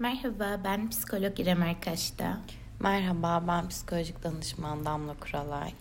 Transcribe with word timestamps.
Merhaba, 0.00 0.60
ben 0.64 0.90
psikolog 0.90 1.40
İrem 1.40 1.62
Erkaş'ta. 1.62 2.40
Merhaba, 2.80 3.44
ben 3.48 3.68
psikolojik 3.68 4.22
danışman 4.22 4.84
Damla 4.84 5.14
Kuralay. 5.14 5.72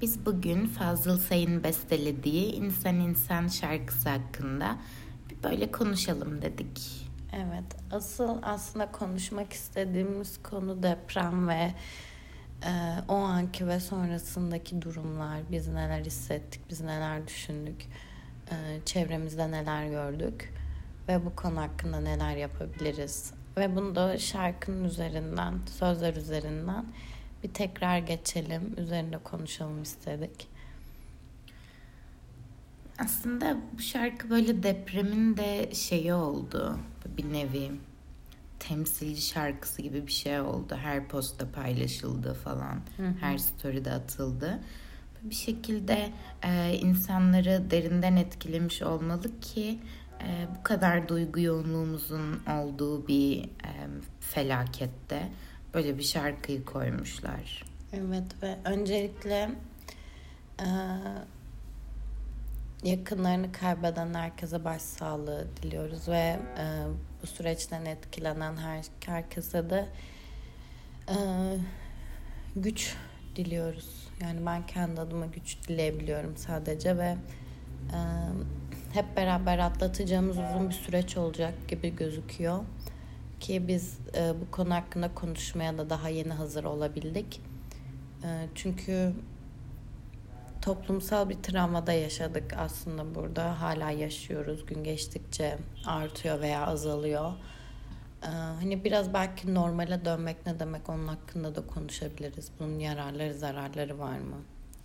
Biz 0.00 0.26
bugün 0.26 0.66
Fazıl 0.66 1.18
Say'ın 1.18 1.64
bestelediği 1.64 2.52
İnsan 2.52 2.94
İnsan 2.94 3.48
şarkısı 3.48 4.08
hakkında 4.08 4.76
bir 5.30 5.42
böyle 5.42 5.70
konuşalım 5.70 6.42
dedik. 6.42 7.08
Evet, 7.32 7.64
asıl 7.92 8.38
aslında 8.42 8.92
konuşmak 8.92 9.52
istediğimiz 9.52 10.42
konu 10.42 10.82
deprem 10.82 11.48
ve 11.48 11.74
e, 12.64 12.72
o 13.08 13.14
anki 13.14 13.68
ve 13.68 13.80
sonrasındaki 13.80 14.82
durumlar. 14.82 15.40
Biz 15.50 15.68
neler 15.68 16.04
hissettik, 16.04 16.70
biz 16.70 16.80
neler 16.80 17.26
düşündük, 17.28 17.86
e, 18.50 18.54
çevremizde 18.84 19.50
neler 19.50 19.86
gördük 19.86 20.54
ve 21.08 21.24
bu 21.24 21.36
konu 21.36 21.60
hakkında 21.60 22.00
neler 22.00 22.36
yapabiliriz. 22.36 23.41
Ve 23.56 23.76
bunu 23.76 23.94
da 23.94 24.18
şarkının 24.18 24.84
üzerinden, 24.84 25.54
sözler 25.78 26.14
üzerinden 26.16 26.86
bir 27.42 27.48
tekrar 27.48 27.98
geçelim, 27.98 28.74
üzerinde 28.76 29.18
konuşalım 29.18 29.82
istedik. 29.82 30.48
Aslında 32.98 33.56
bu 33.78 33.82
şarkı 33.82 34.30
böyle 34.30 34.62
depremin 34.62 35.36
de 35.36 35.74
şeyi 35.74 36.14
oldu. 36.14 36.78
Bir 37.16 37.32
nevi 37.32 37.70
temsilci 38.58 39.22
şarkısı 39.22 39.82
gibi 39.82 40.06
bir 40.06 40.12
şey 40.12 40.40
oldu. 40.40 40.76
Her 40.82 41.08
posta 41.08 41.50
paylaşıldı 41.52 42.34
falan. 42.34 42.80
Hı 42.96 43.06
hı. 43.06 43.14
Her 43.20 43.38
story'de 43.38 43.92
atıldı. 43.92 44.60
Bir 45.22 45.34
şekilde 45.34 46.10
e, 46.42 46.78
insanları 46.82 47.70
derinden 47.70 48.16
etkilemiş 48.16 48.82
olmalı 48.82 49.40
ki 49.40 49.78
e, 50.26 50.46
bu 50.58 50.62
kadar 50.62 51.08
duygu 51.08 51.40
yoğunluğumuzun 51.40 52.42
olduğu 52.46 53.08
bir 53.08 53.50
felakette 54.20 55.28
böyle 55.74 55.98
bir 55.98 56.02
şarkıyı 56.02 56.64
koymuşlar. 56.64 57.64
Evet 57.92 58.42
ve 58.42 58.56
öncelikle 58.64 59.50
e, 60.60 60.66
yakınlarını 62.82 63.52
kaybeden 63.52 64.14
herkese 64.14 64.64
başsağlığı 64.64 65.46
diliyoruz 65.62 66.08
ve 66.08 66.38
e, 66.58 66.86
bu 67.22 67.26
süreçten 67.26 67.84
etkilenen 67.84 68.56
her 68.56 68.84
herkese 69.06 69.70
de 69.70 69.88
e, 71.08 71.16
güç 72.56 72.96
diliyoruz. 73.36 74.08
Yani 74.20 74.46
ben 74.46 74.66
kendi 74.66 75.00
adıma 75.00 75.26
güç 75.26 75.68
dileyebiliyorum 75.68 76.36
sadece 76.36 76.98
ve 76.98 77.16
hep 78.92 79.16
beraber 79.16 79.58
atlatacağımız 79.58 80.38
uzun 80.38 80.68
bir 80.68 80.74
süreç 80.74 81.16
olacak 81.16 81.54
gibi 81.68 81.96
gözüküyor. 81.96 82.58
Ki 83.40 83.68
biz 83.68 83.98
e, 84.16 84.32
bu 84.40 84.50
konu 84.50 84.74
hakkında 84.74 85.14
konuşmaya 85.14 85.78
da 85.78 85.90
daha 85.90 86.08
yeni 86.08 86.32
hazır 86.32 86.64
olabildik. 86.64 87.40
E, 88.24 88.46
çünkü 88.54 89.12
toplumsal 90.62 91.28
bir 91.28 91.34
travmada 91.34 91.92
yaşadık 91.92 92.54
aslında 92.58 93.14
burada. 93.14 93.60
Hala 93.60 93.90
yaşıyoruz. 93.90 94.66
Gün 94.66 94.84
geçtikçe 94.84 95.58
artıyor 95.86 96.40
veya 96.40 96.66
azalıyor. 96.66 97.32
Ee, 98.22 98.26
hani 98.26 98.84
biraz 98.84 99.14
belki 99.14 99.54
normale 99.54 100.04
dönmek 100.04 100.46
ne 100.46 100.60
demek 100.60 100.88
onun 100.88 101.08
hakkında 101.08 101.54
da 101.54 101.66
konuşabiliriz. 101.66 102.50
Bunun 102.60 102.78
yararları 102.78 103.34
zararları 103.34 103.98
var 103.98 104.18
mı? 104.18 104.36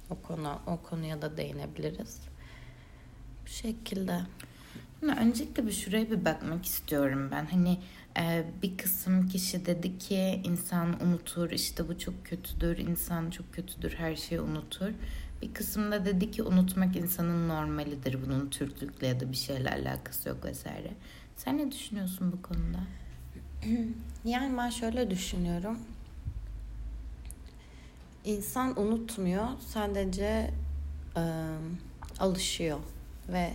O 0.10 0.16
konu 0.28 0.60
o 0.68 0.78
konuya 0.90 1.22
da 1.22 1.38
değinebiliriz. 1.38 2.22
Bu 3.48 3.52
şekilde. 3.52 4.20
Öncelikle 5.02 5.68
bir 5.68 5.72
şuraya 5.72 6.12
bir 6.12 6.26
bakmak 6.26 6.66
istiyorum 6.66 7.30
ben. 7.32 7.46
Hani 7.46 7.78
e, 8.18 8.46
bir 8.62 8.78
kısım 8.78 9.28
kişi 9.28 9.66
dedi 9.66 9.98
ki 9.98 10.42
insan 10.44 11.04
unutur 11.04 11.52
işte 11.52 11.88
bu 11.88 12.00
çok 12.00 12.26
kötüdür, 12.26 12.78
insan 12.78 13.30
çok 13.30 13.54
kötüdür, 13.54 13.94
her 13.94 14.16
şeyi 14.16 14.42
unutur. 14.42 14.90
Bir 15.42 15.54
kısımda 15.54 16.06
dedi 16.06 16.32
ki 16.32 16.44
unutmak 16.44 16.96
insanın 16.96 17.50
normalidir. 17.50 18.26
Bunun 18.26 18.50
Türklükle 18.50 19.08
ya 19.08 19.20
da 19.20 19.32
bir 19.32 19.38
şeyle 19.38 19.70
alakası 19.70 20.30
yok 20.30 20.46
vesaire. 20.46 20.92
Sen 21.36 21.58
ne 21.58 21.72
düşünüyorsun 21.72 22.32
bu 22.32 22.42
konuda? 22.42 22.80
Yani 24.26 24.58
ben 24.58 24.70
şöyle 24.70 25.10
düşünüyorum. 25.10 25.80
İnsan 28.26 28.80
unutmuyor, 28.80 29.48
sadece 29.60 30.52
e, 31.18 31.24
alışıyor 32.20 32.80
ve 33.30 33.54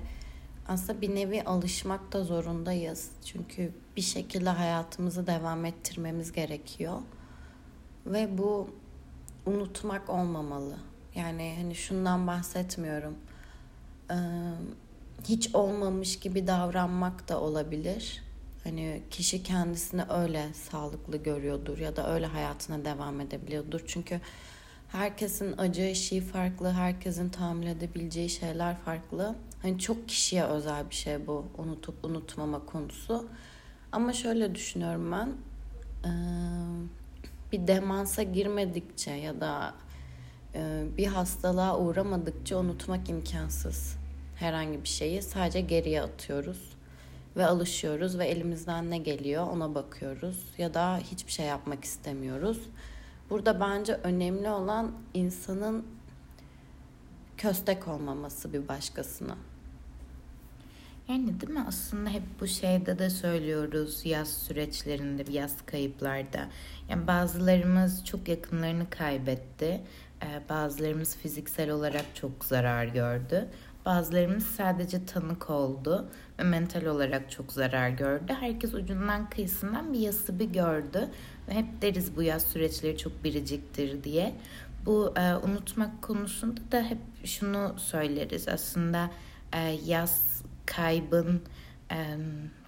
aslında 0.68 1.00
bir 1.00 1.14
nevi 1.14 1.42
alışmak 1.42 2.12
da 2.12 2.24
zorundayız. 2.24 3.10
Çünkü 3.24 3.72
bir 3.96 4.02
şekilde 4.02 4.50
hayatımızı 4.50 5.26
devam 5.26 5.64
ettirmemiz 5.64 6.32
gerekiyor. 6.32 6.98
Ve 8.06 8.38
bu 8.38 8.70
unutmak 9.46 10.10
olmamalı. 10.10 10.76
Yani 11.14 11.54
hani 11.58 11.74
şundan 11.74 12.26
bahsetmiyorum. 12.26 13.14
Ee, 14.10 14.14
hiç 15.24 15.54
olmamış 15.54 16.18
gibi 16.18 16.46
davranmak 16.46 17.28
da 17.28 17.40
olabilir. 17.40 18.22
Hani 18.64 19.02
kişi 19.10 19.42
kendisini 19.42 20.02
öyle 20.10 20.54
sağlıklı 20.54 21.16
görüyordur 21.16 21.78
ya 21.78 21.96
da 21.96 22.14
öyle 22.14 22.26
hayatına 22.26 22.84
devam 22.84 23.20
edebiliyordur. 23.20 23.80
Çünkü 23.86 24.20
herkesin 24.88 25.58
acı 25.58 25.82
eşiği 25.82 26.20
farklı, 26.20 26.72
herkesin 26.72 27.28
tahammül 27.28 27.66
edebileceği 27.66 28.30
şeyler 28.30 28.76
farklı. 28.78 29.36
Hani 29.62 29.78
çok 29.78 30.08
kişiye 30.08 30.44
özel 30.44 30.90
bir 30.90 30.94
şey 30.94 31.26
bu 31.26 31.46
unutup 31.58 32.04
unutmama 32.04 32.66
konusu. 32.66 33.28
Ama 33.92 34.12
şöyle 34.12 34.54
düşünüyorum 34.54 35.12
ben. 35.12 35.32
bir 37.52 37.66
demansa 37.66 38.22
girmedikçe 38.22 39.10
ya 39.10 39.40
da 39.40 39.74
bir 40.96 41.06
hastalığa 41.06 41.78
uğramadıkça 41.78 42.58
unutmak 42.58 43.08
imkansız. 43.08 43.96
Herhangi 44.36 44.82
bir 44.82 44.88
şeyi 44.88 45.22
sadece 45.22 45.60
geriye 45.60 46.02
atıyoruz 46.02 46.76
ve 47.36 47.46
alışıyoruz 47.46 48.18
ve 48.18 48.26
elimizden 48.26 48.90
ne 48.90 48.98
geliyor 48.98 49.46
ona 49.46 49.74
bakıyoruz 49.74 50.44
ya 50.58 50.74
da 50.74 50.98
hiçbir 50.98 51.32
şey 51.32 51.46
yapmak 51.46 51.84
istemiyoruz. 51.84 52.58
Burada 53.30 53.60
bence 53.60 53.94
önemli 53.94 54.50
olan 54.50 54.92
insanın 55.14 55.86
köstek 57.36 57.88
olmaması 57.88 58.52
bir 58.52 58.68
başkasına. 58.68 59.36
Yani 61.12 61.40
değil 61.40 61.52
mi 61.52 61.64
aslında 61.68 62.10
hep 62.10 62.22
bu 62.40 62.46
şeyde 62.46 62.98
de 62.98 63.10
söylüyoruz 63.10 64.06
yaz 64.06 64.28
süreçlerinde, 64.28 65.24
yaz 65.32 65.56
kayıplarda. 65.66 66.48
Yani 66.88 67.06
bazılarımız 67.06 68.04
çok 68.04 68.28
yakınlarını 68.28 68.90
kaybetti. 68.90 69.80
Ee, 70.22 70.40
bazılarımız 70.48 71.16
fiziksel 71.16 71.70
olarak 71.70 72.04
çok 72.14 72.44
zarar 72.44 72.84
gördü. 72.84 73.48
Bazılarımız 73.86 74.46
sadece 74.46 75.06
tanık 75.06 75.50
oldu 75.50 76.08
ve 76.38 76.42
mental 76.42 76.84
olarak 76.84 77.30
çok 77.30 77.52
zarar 77.52 77.88
gördü. 77.88 78.32
Herkes 78.40 78.74
ucundan 78.74 79.30
kıyısından 79.30 79.92
bir 79.92 79.98
yası 79.98 80.38
bir 80.38 80.48
gördü. 80.52 81.08
Ve 81.48 81.54
hep 81.54 81.82
deriz 81.82 82.16
bu 82.16 82.22
yaz 82.22 82.42
süreçleri 82.42 82.98
çok 82.98 83.24
biriciktir 83.24 84.04
diye. 84.04 84.34
Bu 84.86 85.14
e, 85.16 85.34
unutmak 85.36 86.02
konusunda 86.02 86.60
da 86.72 86.82
hep 86.82 86.98
şunu 87.24 87.74
söyleriz. 87.78 88.48
Aslında 88.48 89.10
e, 89.52 89.58
yaz 89.84 90.41
kaybın 90.66 91.42
e, 91.90 92.16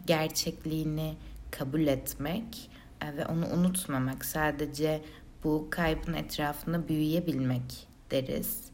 gerçekliğini 0.07 1.17
kabul 1.51 1.87
etmek 1.87 2.71
e, 3.01 3.17
ve 3.17 3.27
onu 3.27 3.47
unutmamak. 3.47 4.25
Sadece 4.25 5.03
bu 5.45 5.69
kaybın 5.71 6.13
etrafında 6.13 6.89
büyüyebilmek 6.89 7.89
deriz. 8.11 8.65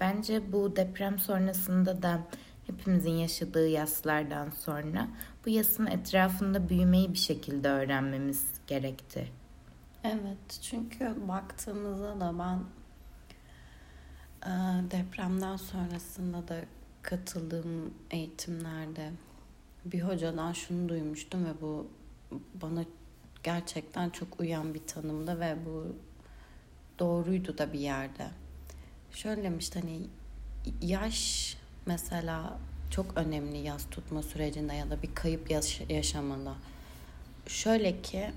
Bence 0.00 0.52
bu 0.52 0.76
deprem 0.76 1.18
sonrasında 1.18 2.02
da 2.02 2.20
hepimizin 2.66 3.10
yaşadığı 3.10 3.68
yaslardan 3.68 4.50
sonra 4.50 5.08
bu 5.46 5.50
yasın 5.50 5.86
etrafında 5.86 6.68
büyümeyi 6.68 7.12
bir 7.12 7.18
şekilde 7.18 7.68
öğrenmemiz 7.68 8.46
gerekti. 8.66 9.28
Evet 10.04 10.60
çünkü 10.62 11.28
baktığımızda 11.28 12.20
da 12.20 12.38
ben 12.38 12.58
depremden 14.90 15.56
sonrasında 15.56 16.48
da 16.48 16.56
katıldığım 17.02 17.94
eğitimlerde 18.10 19.10
bir 19.84 20.00
hocadan 20.00 20.52
şunu 20.52 20.88
duymuştum 20.88 21.44
ve 21.44 21.60
bu 21.60 21.86
bana 22.62 22.84
gerçekten 23.42 24.10
çok 24.10 24.40
uyan 24.40 24.74
bir 24.74 24.86
tanımda 24.86 25.40
ve 25.40 25.56
bu 25.66 25.96
doğruydu 26.98 27.58
da 27.58 27.72
bir 27.72 27.78
yerde. 27.78 28.30
Şöyle 29.12 29.42
demişti 29.42 29.80
hani 29.80 30.00
yaş 30.82 31.56
mesela 31.86 32.58
çok 32.90 33.16
önemli 33.16 33.58
yaz 33.58 33.90
tutma 33.90 34.22
sürecinde 34.22 34.74
ya 34.74 34.90
da 34.90 35.02
bir 35.02 35.14
kayıp 35.14 35.50
yaş- 35.50 35.82
yaşamında. 35.88 36.54
Şöyle 37.46 38.02
ki 38.02 38.30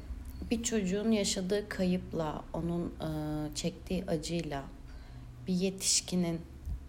bir 0.52 0.64
çocuğun 0.64 1.12
yaşadığı 1.12 1.70
kayıpla, 1.70 2.44
onun 2.54 2.86
e, 2.86 3.10
çektiği 3.56 4.06
acıyla 4.06 4.64
bir 5.48 5.54
yetişkinin, 5.54 6.42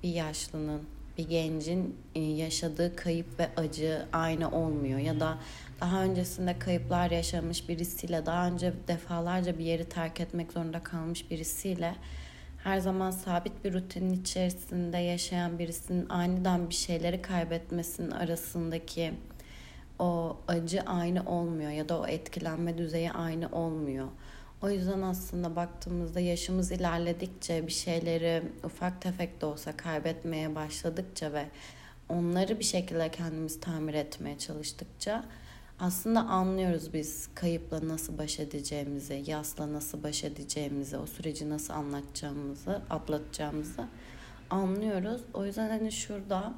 bir 0.02 0.08
yaşlının, 0.08 0.82
bir 1.18 1.28
gencin 1.28 1.96
e, 2.14 2.20
yaşadığı 2.20 2.96
kayıp 2.96 3.40
ve 3.40 3.48
acı 3.56 4.06
aynı 4.12 4.50
olmuyor 4.50 4.98
ya 4.98 5.20
da 5.20 5.38
daha 5.80 6.02
öncesinde 6.02 6.58
kayıplar 6.58 7.10
yaşamış 7.10 7.68
birisiyle, 7.68 8.26
daha 8.26 8.48
önce 8.48 8.72
defalarca 8.88 9.58
bir 9.58 9.64
yeri 9.64 9.88
terk 9.88 10.20
etmek 10.20 10.52
zorunda 10.52 10.82
kalmış 10.82 11.30
birisiyle 11.30 11.94
her 12.66 12.78
zaman 12.78 13.10
sabit 13.10 13.64
bir 13.64 13.72
rutinin 13.72 14.20
içerisinde 14.20 14.98
yaşayan 14.98 15.58
birisinin 15.58 16.08
aniden 16.08 16.70
bir 16.70 16.74
şeyleri 16.74 17.22
kaybetmesinin 17.22 18.10
arasındaki 18.10 19.14
o 19.98 20.36
acı 20.48 20.80
aynı 20.86 21.22
olmuyor 21.26 21.70
ya 21.70 21.88
da 21.88 22.00
o 22.00 22.06
etkilenme 22.06 22.78
düzeyi 22.78 23.12
aynı 23.12 23.48
olmuyor. 23.52 24.08
O 24.62 24.70
yüzden 24.70 25.02
aslında 25.02 25.56
baktığımızda 25.56 26.20
yaşımız 26.20 26.72
ilerledikçe 26.72 27.66
bir 27.66 27.72
şeyleri 27.72 28.42
ufak 28.64 29.02
tefek 29.02 29.40
de 29.40 29.46
olsa 29.46 29.76
kaybetmeye 29.76 30.54
başladıkça 30.54 31.32
ve 31.32 31.46
onları 32.08 32.58
bir 32.58 32.64
şekilde 32.64 33.10
kendimiz 33.10 33.60
tamir 33.60 33.94
etmeye 33.94 34.38
çalıştıkça 34.38 35.24
aslında 35.80 36.20
anlıyoruz 36.20 36.92
biz 36.92 37.28
kayıpla 37.34 37.88
nasıl 37.88 38.18
baş 38.18 38.40
edeceğimizi, 38.40 39.24
yasla 39.26 39.72
nasıl 39.72 40.02
baş 40.02 40.24
edeceğimizi, 40.24 40.96
o 40.96 41.06
süreci 41.06 41.50
nasıl 41.50 41.74
anlatacağımızı, 41.74 42.82
atlatacağımızı 42.90 43.86
anlıyoruz. 44.50 45.20
O 45.34 45.44
yüzden 45.44 45.68
hani 45.68 45.92
şurada 45.92 46.54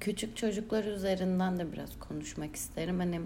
küçük 0.00 0.36
çocuklar 0.36 0.84
üzerinden 0.84 1.58
de 1.58 1.72
biraz 1.72 1.90
konuşmak 1.98 2.56
isterim. 2.56 2.98
Hani 2.98 3.20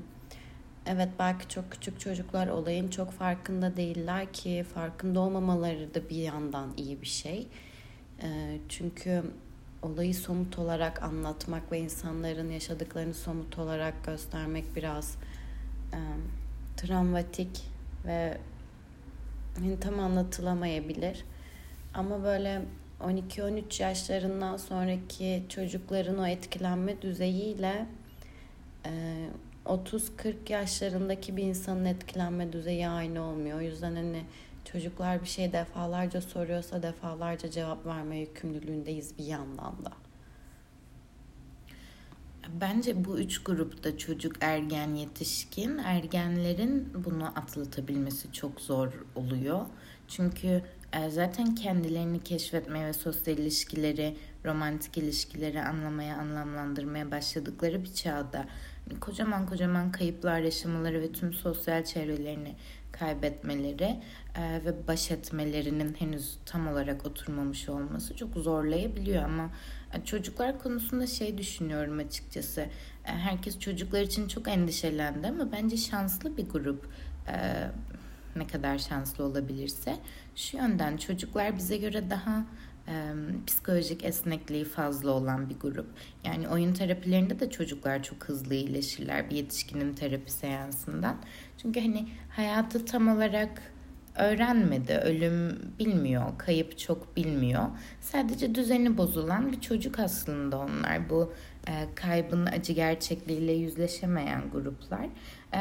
evet 0.87 1.09
belki 1.19 1.49
çok 1.49 1.73
küçük 1.73 2.01
çocuklar 2.01 2.49
olayın 2.49 2.89
çok 2.89 3.11
farkında 3.13 3.77
değiller 3.77 4.33
ki 4.33 4.65
farkında 4.75 5.21
olmamaları 5.21 5.95
da 5.95 6.09
bir 6.09 6.17
yandan 6.17 6.71
iyi 6.77 7.03
bir 7.03 7.07
şey. 7.07 7.47
Çünkü 8.69 9.23
olayı 9.85 10.15
somut 10.15 10.59
olarak 10.59 11.03
anlatmak 11.03 11.73
ve 11.73 11.79
insanların 11.79 12.51
yaşadıklarını 12.51 13.15
somut 13.15 13.59
olarak 13.59 14.05
göstermek 14.05 14.77
biraz 14.77 15.17
e, 15.93 15.99
travmatik 16.77 17.63
ve 18.07 18.39
tam 19.81 20.01
anlatılamayabilir. 20.01 21.25
Ama 21.95 22.23
böyle 22.23 22.63
12-13 23.01 23.83
yaşlarından 23.83 24.57
sonraki 24.57 25.43
çocukların 25.49 26.19
o 26.19 26.27
etkilenme 26.27 27.03
düzeyiyle 27.03 27.87
e, 28.87 28.91
30-40 29.66 30.52
yaşlarındaki 30.52 31.37
bir 31.37 31.43
insanın 31.43 31.84
etkilenme 31.84 32.52
düzeyi 32.52 32.88
aynı 32.88 33.22
olmuyor. 33.22 33.58
O 33.58 33.61
yüzden 33.61 33.94
hani 33.96 34.25
Çocuklar 34.72 35.22
bir 35.22 35.26
şey 35.26 35.52
defalarca 35.52 36.20
soruyorsa 36.20 36.82
defalarca 36.82 37.50
cevap 37.50 37.87
verme 37.87 38.19
yükümlülüğündeyiz 38.19 39.19
bir 39.19 39.25
yandan 39.25 39.84
da. 39.84 39.93
Bence 42.61 43.05
bu 43.05 43.19
üç 43.19 43.43
grupta 43.43 43.99
çocuk, 43.99 44.37
ergen, 44.40 44.94
yetişkin, 44.94 45.78
ergenlerin 45.78 47.05
bunu 47.05 47.26
atlatabilmesi 47.26 48.32
çok 48.32 48.61
zor 48.61 48.93
oluyor. 49.14 49.66
Çünkü 50.08 50.62
e, 50.93 51.11
zaten 51.11 51.55
kendilerini 51.55 52.22
keşfetmeye 52.22 52.87
ve 52.87 52.93
sosyal 52.93 53.38
ilişkileri, 53.38 54.16
romantik 54.44 54.99
ilişkileri 54.99 55.62
anlamaya, 55.62 56.16
anlamlandırmaya 56.16 57.11
başladıkları 57.11 57.82
bir 57.82 57.94
çağda 57.94 58.46
kocaman 59.01 59.47
kocaman 59.47 59.93
kayıplar 59.93 60.41
yaşamaları 60.41 61.01
ve 61.01 61.13
tüm 61.13 61.33
sosyal 61.33 61.85
çevrelerini 61.85 62.55
kaybetmeleri 62.93 64.01
e, 64.37 64.65
ve 64.65 64.89
baş 64.89 65.11
etmelerinin 65.11 65.95
henüz 65.99 66.39
tam 66.47 66.69
olarak 66.69 67.07
oturmamış 67.07 67.69
olması 67.69 68.17
çok 68.17 68.35
zorlayabiliyor 68.35 69.23
ama 69.23 69.51
e, 69.95 70.05
çocuklar 70.05 70.59
konusunda 70.59 71.07
şey 71.07 71.39
düşünüyorum 71.39 71.99
açıkçası. 71.99 72.61
E, 72.61 72.69
herkes 73.05 73.59
çocuklar 73.59 74.03
için 74.03 74.29
çok 74.29 74.49
endişelendi 74.49 75.27
ama 75.27 75.53
bence 75.53 75.77
şanslı 75.77 76.37
bir 76.37 76.49
grup. 76.49 76.89
E, 77.29 77.67
ne 78.37 78.47
kadar 78.47 78.79
şanslı 78.79 79.25
olabilirse 79.25 79.97
şu 80.37 80.57
yönden 80.57 80.97
çocuklar 80.97 81.57
bize 81.57 81.77
göre 81.77 82.11
daha 82.11 82.45
e, 82.89 82.93
psikolojik 83.47 84.05
esnekliği 84.05 84.65
fazla 84.65 85.11
olan 85.11 85.51
bir 85.51 85.59
grup. 85.61 85.87
Yani 86.25 86.49
oyun 86.49 86.75
terapilerinde 86.75 87.41
de 87.41 87.51
çocuklar 87.51 88.03
çok 88.03 88.25
hızlı 88.25 88.55
iyileşirler 88.55 89.31
bir 89.31 89.37
yetişkinin 89.37 89.95
terapi 89.95 90.33
seansından. 90.33 91.17
Çünkü 91.59 91.81
hani 91.81 92.09
hayatı 92.31 92.85
tam 92.85 93.09
olarak 93.09 93.75
öğrenmedi, 94.19 94.93
ölüm 94.93 95.59
bilmiyor, 95.79 96.25
kayıp 96.39 96.79
çok 96.79 97.17
bilmiyor. 97.17 97.65
Sadece 98.01 98.55
düzeni 98.55 98.99
bozulan 98.99 99.53
bir 99.53 99.61
çocuk 99.61 99.99
aslında 99.99 100.59
onlar. 100.59 101.11
Bu 101.11 101.33
e, 101.69 101.73
kaybın 101.95 102.47
acı 102.47 102.73
gerçekliğiyle 102.73 103.53
yüzleşemeyen 103.53 104.43
gruplar. 104.53 105.05
E, 105.53 105.61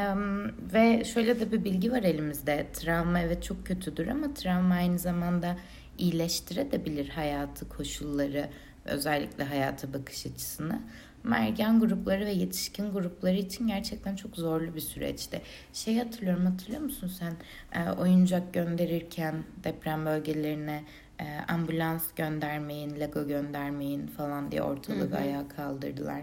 ve 0.73 1.03
şöyle 1.03 1.39
de 1.39 1.51
bir 1.51 1.63
bilgi 1.63 1.91
var 1.91 2.03
elimizde. 2.03 2.67
Travma 2.73 3.19
evet 3.19 3.43
çok 3.43 3.65
kötüdür 3.65 4.07
ama 4.07 4.33
travma 4.33 4.75
aynı 4.75 4.99
zamanda 4.99 5.57
iyileştirebilir 5.97 7.09
hayatı, 7.09 7.69
koşulları, 7.69 8.49
özellikle 8.85 9.43
hayata 9.43 9.93
bakış 9.93 10.25
açısını. 10.25 10.81
Ama 11.25 11.37
ergen 11.37 11.79
grupları 11.79 12.25
ve 12.25 12.31
yetişkin 12.31 12.91
grupları 12.93 13.35
için 13.35 13.67
gerçekten 13.67 14.15
çok 14.15 14.35
zorlu 14.35 14.75
bir 14.75 14.81
süreçti. 14.81 15.41
Şey 15.73 15.97
hatırlıyorum 15.97 16.45
hatırlıyor 16.45 16.81
musun 16.81 17.11
sen 17.19 17.33
e, 17.79 17.91
oyuncak 17.91 18.53
gönderirken 18.53 19.43
deprem 19.63 20.05
bölgelerine 20.05 20.83
e, 21.19 21.25
ambulans 21.47 22.13
göndermeyin, 22.15 22.99
Lego 22.99 23.27
göndermeyin 23.27 24.07
falan 24.07 24.51
diye 24.51 24.61
ortalığı 24.61 25.15
ayağa 25.17 25.47
kaldırdılar. 25.47 26.21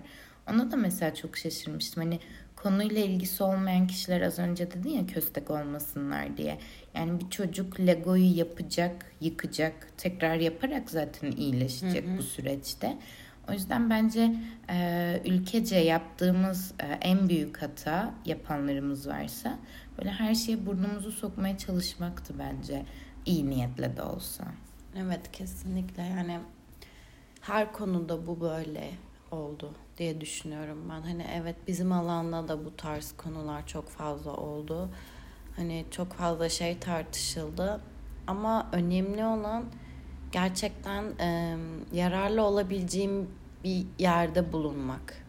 Ona 0.50 0.70
da 0.70 0.76
mesela 0.76 1.14
çok 1.14 1.36
şaşırmıştım. 1.36 2.02
Hani 2.02 2.20
konuyla 2.62 3.00
ilgisi 3.02 3.42
olmayan 3.42 3.86
kişiler 3.86 4.20
az 4.20 4.38
önce 4.38 4.70
dedin 4.70 4.90
ya 4.90 5.06
köstek 5.06 5.50
olmasınlar 5.50 6.36
diye. 6.36 6.58
Yani 6.94 7.20
bir 7.20 7.30
çocuk 7.30 7.80
Lego'yu 7.80 8.36
yapacak, 8.36 9.06
yıkacak, 9.20 9.88
tekrar 9.96 10.36
yaparak 10.36 10.90
zaten 10.90 11.30
iyileşecek 11.30 12.06
hı 12.06 12.12
hı. 12.12 12.18
bu 12.18 12.22
süreçte. 12.22 12.98
O 13.48 13.52
yüzden 13.52 13.90
bence 13.90 14.34
e, 14.70 15.22
ülkece 15.24 15.76
yaptığımız 15.76 16.74
e, 16.80 16.86
en 16.86 17.28
büyük 17.28 17.62
hata 17.62 18.14
yapanlarımız 18.26 19.08
varsa 19.08 19.58
böyle 19.98 20.10
her 20.10 20.34
şeye 20.34 20.66
burnumuzu 20.66 21.12
sokmaya 21.12 21.58
çalışmaktı 21.58 22.34
bence 22.38 22.82
iyi 23.26 23.50
niyetle 23.50 23.96
de 23.96 24.02
olsa. 24.02 24.44
Evet 24.96 25.32
kesinlikle 25.32 26.02
yani 26.02 26.38
her 27.40 27.72
konuda 27.72 28.26
bu 28.26 28.40
böyle 28.40 28.90
oldu 29.30 29.72
diye 29.98 30.20
düşünüyorum 30.20 30.78
ben. 30.90 31.02
Hani 31.02 31.26
evet 31.34 31.56
bizim 31.66 31.92
alanda 31.92 32.48
da 32.48 32.64
bu 32.64 32.76
tarz 32.76 33.12
konular 33.16 33.66
çok 33.66 33.88
fazla 33.88 34.32
oldu. 34.32 34.88
Hani 35.56 35.84
çok 35.90 36.12
fazla 36.12 36.48
şey 36.48 36.78
tartışıldı. 36.78 37.80
Ama 38.26 38.68
önemli 38.72 39.24
olan 39.24 39.64
gerçekten 40.32 41.04
e, 41.20 41.56
yararlı 41.92 42.42
olabileceğim 42.42 43.28
bir 43.64 43.86
yerde 43.98 44.52
bulunmak. 44.52 45.24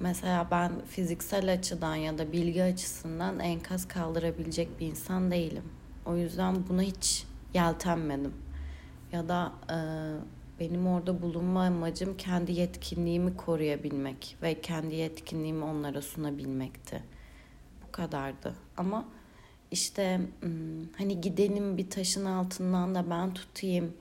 Mesela 0.00 0.48
ben 0.50 0.72
fiziksel 0.88 1.52
açıdan 1.52 1.94
ya 1.94 2.18
da 2.18 2.32
bilgi 2.32 2.62
açısından 2.62 3.40
enkaz 3.40 3.88
kaldırabilecek 3.88 4.80
bir 4.80 4.86
insan 4.86 5.30
değilim. 5.30 5.64
O 6.06 6.16
yüzden 6.16 6.68
buna 6.68 6.82
hiç 6.82 7.26
yeltenmedim. 7.54 8.34
Ya 9.12 9.28
da 9.28 9.52
e, 9.70 9.76
benim 10.60 10.86
orada 10.86 11.22
bulunma 11.22 11.64
amacım 11.64 12.16
kendi 12.16 12.52
yetkinliğimi 12.52 13.36
koruyabilmek 13.36 14.36
ve 14.42 14.60
kendi 14.60 14.94
yetkinliğimi 14.94 15.64
onlara 15.64 16.02
sunabilmekti. 16.02 17.02
Bu 17.82 17.92
kadardı. 17.92 18.54
Ama 18.76 19.04
işte 19.70 20.20
hani 20.98 21.20
gidelim 21.20 21.78
bir 21.78 21.90
taşın 21.90 22.24
altından 22.24 22.94
da 22.94 23.10
ben 23.10 23.34
tutayım 23.34 23.94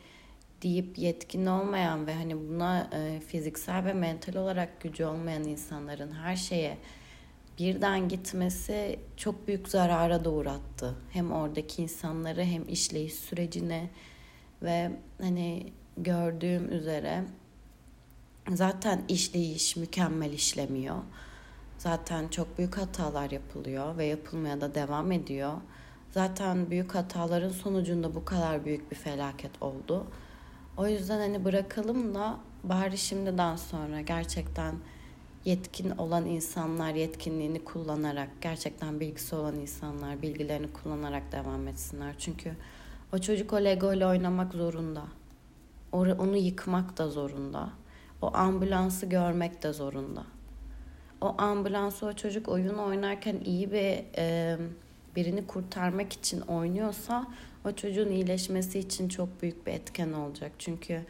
deyip 0.63 0.97
yetkin 0.97 1.45
olmayan 1.45 2.07
ve 2.07 2.13
hani 2.13 2.49
buna 2.49 2.89
e, 2.93 3.19
fiziksel 3.19 3.85
ve 3.85 3.93
mental 3.93 4.35
olarak 4.35 4.81
gücü 4.81 5.05
olmayan 5.05 5.43
insanların 5.43 6.11
her 6.11 6.35
şeye 6.35 6.77
birden 7.59 8.09
gitmesi 8.09 8.99
çok 9.17 9.47
büyük 9.47 9.67
zarara 9.67 10.25
da. 10.25 10.95
Hem 11.09 11.31
oradaki 11.31 11.81
insanları 11.81 12.43
hem 12.43 12.69
işleyiş 12.69 13.13
sürecine 13.13 13.89
ve 14.61 14.91
hani 15.21 15.73
gördüğüm 15.97 16.71
üzere 16.73 17.23
zaten 18.49 19.03
işleyiş 19.07 19.75
mükemmel 19.75 20.33
işlemiyor. 20.33 20.97
Zaten 21.77 22.27
çok 22.27 22.57
büyük 22.57 22.77
hatalar 22.77 23.31
yapılıyor 23.31 23.97
ve 23.97 24.05
yapılmaya 24.05 24.61
da 24.61 24.75
devam 24.75 25.11
ediyor. 25.11 25.53
Zaten 26.11 26.71
büyük 26.71 26.95
hataların 26.95 27.49
sonucunda 27.49 28.15
bu 28.15 28.25
kadar 28.25 28.65
büyük 28.65 28.91
bir 28.91 28.95
felaket 28.95 29.61
oldu. 29.61 30.07
O 30.77 30.87
yüzden 30.87 31.19
hani 31.19 31.45
bırakalım 31.45 32.15
da 32.15 32.37
bari 32.63 32.97
şimdiden 32.97 33.55
sonra 33.55 34.01
gerçekten 34.01 34.75
yetkin 35.45 35.89
olan 35.89 36.25
insanlar 36.25 36.93
yetkinliğini 36.93 37.63
kullanarak, 37.63 38.29
gerçekten 38.41 38.99
bilgisi 38.99 39.35
olan 39.35 39.55
insanlar 39.55 40.21
bilgilerini 40.21 40.73
kullanarak 40.73 41.31
devam 41.31 41.67
etsinler. 41.67 42.15
Çünkü 42.19 42.53
o 43.13 43.17
çocuk 43.17 43.53
o 43.53 43.63
Lego 43.63 43.93
ile 43.93 44.07
oynamak 44.07 44.53
zorunda. 44.53 45.03
Onu 45.93 46.37
yıkmak 46.37 46.97
da 46.97 47.09
zorunda. 47.09 47.69
O 48.21 48.35
ambulansı 48.35 49.05
görmek 49.05 49.63
de 49.63 49.73
zorunda. 49.73 50.23
o 51.21 51.35
ambulans 51.37 52.03
o 52.03 52.13
çocuk 52.13 52.47
oyun 52.47 52.77
oynarken 52.77 53.39
iyi 53.45 53.71
bir 53.71 54.17
e, 54.17 54.57
birini 55.15 55.47
kurtarmak 55.47 56.13
için 56.13 56.41
oynuyorsa 56.41 57.27
o 57.65 57.71
çocuğun 57.71 58.11
iyileşmesi 58.11 58.79
için 58.79 59.09
çok 59.09 59.41
büyük 59.41 59.67
bir 59.67 59.71
etken 59.71 60.13
olacak. 60.13 60.51
Çünkü 60.59 61.01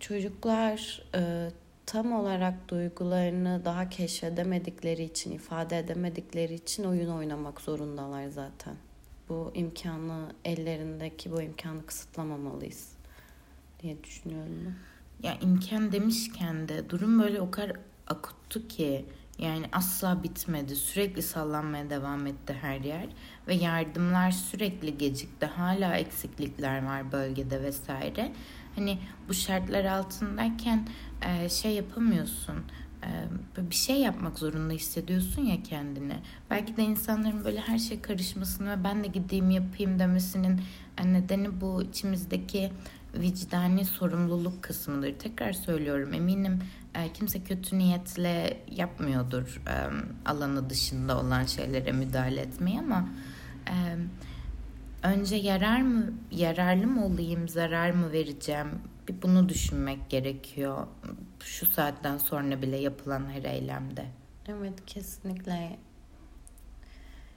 çocuklar 0.00 1.02
e, 1.14 1.50
tam 1.86 2.12
olarak 2.12 2.68
duygularını 2.68 3.64
daha 3.64 3.88
keşfedemedikleri 3.88 5.02
için, 5.02 5.30
ifade 5.32 5.78
edemedikleri 5.78 6.54
için 6.54 6.84
oyun 6.84 7.10
oynamak 7.10 7.60
zorundalar 7.60 8.28
zaten. 8.28 8.76
Bu 9.32 9.50
imkanı 9.54 10.32
ellerindeki 10.44 11.32
bu 11.32 11.42
imkanı 11.42 11.86
kısıtlamamalıyız 11.86 12.92
diye 13.82 14.04
düşünüyorum. 14.04 14.74
Ya 15.22 15.38
imkan 15.40 15.92
demişken 15.92 16.68
de 16.68 16.90
durum 16.90 17.22
böyle 17.22 17.40
o 17.40 17.50
kadar 17.50 17.76
akuttu 18.06 18.68
ki 18.68 19.04
yani 19.38 19.66
asla 19.72 20.22
bitmedi. 20.22 20.76
Sürekli 20.76 21.22
sallanmaya 21.22 21.90
devam 21.90 22.26
etti 22.26 22.56
her 22.60 22.80
yer 22.80 23.06
ve 23.48 23.54
yardımlar 23.54 24.30
sürekli 24.30 24.98
gecikti. 24.98 25.46
Hala 25.46 25.96
eksiklikler 25.96 26.84
var 26.84 27.12
bölgede 27.12 27.62
vesaire. 27.62 28.32
Hani 28.76 28.98
bu 29.28 29.34
şartlar 29.34 29.84
altındayken 29.84 30.88
şey 31.48 31.74
yapamıyorsun. 31.74 32.56
Bir 33.70 33.74
şey 33.74 34.00
yapmak 34.00 34.38
zorunda 34.38 34.72
hissediyorsun 34.72 35.42
ya 35.42 35.62
kendini. 35.62 36.16
Belki 36.50 36.76
de 36.76 36.82
insanların 36.82 37.44
böyle 37.44 37.60
her 37.60 37.78
şey 37.78 38.00
karışmasını 38.00 38.70
ve 38.70 38.84
ben 38.84 39.04
de 39.04 39.08
gideyim 39.08 39.50
yapayım 39.50 39.98
demesinin 39.98 40.60
nedeni 41.04 41.60
bu 41.60 41.82
içimizdeki 41.82 42.72
vicdani 43.14 43.84
sorumluluk 43.84 44.62
kısmıdır. 44.62 45.18
Tekrar 45.18 45.52
söylüyorum 45.52 46.14
eminim 46.14 46.58
kimse 47.14 47.44
kötü 47.44 47.78
niyetle 47.78 48.60
yapmıyordur 48.70 49.62
alanı 50.26 50.70
dışında 50.70 51.20
olan 51.20 51.44
şeylere 51.44 51.92
müdahale 51.92 52.40
etmeyi 52.40 52.78
ama 52.78 53.08
önce 55.02 55.36
yarar 55.36 55.80
mı 55.80 56.12
yararlı 56.30 56.86
mı 56.86 57.06
olayım 57.06 57.48
zarar 57.48 57.90
mı 57.90 58.12
vereceğim 58.12 58.68
bir 59.08 59.22
bunu 59.22 59.48
düşünmek 59.48 60.10
gerekiyor. 60.10 60.86
Şu 61.40 61.66
saatten 61.66 62.18
sonra 62.18 62.62
bile 62.62 62.76
yapılan 62.76 63.30
her 63.30 63.42
eylemde. 63.44 64.06
Evet 64.48 64.86
kesinlikle. 64.86 65.78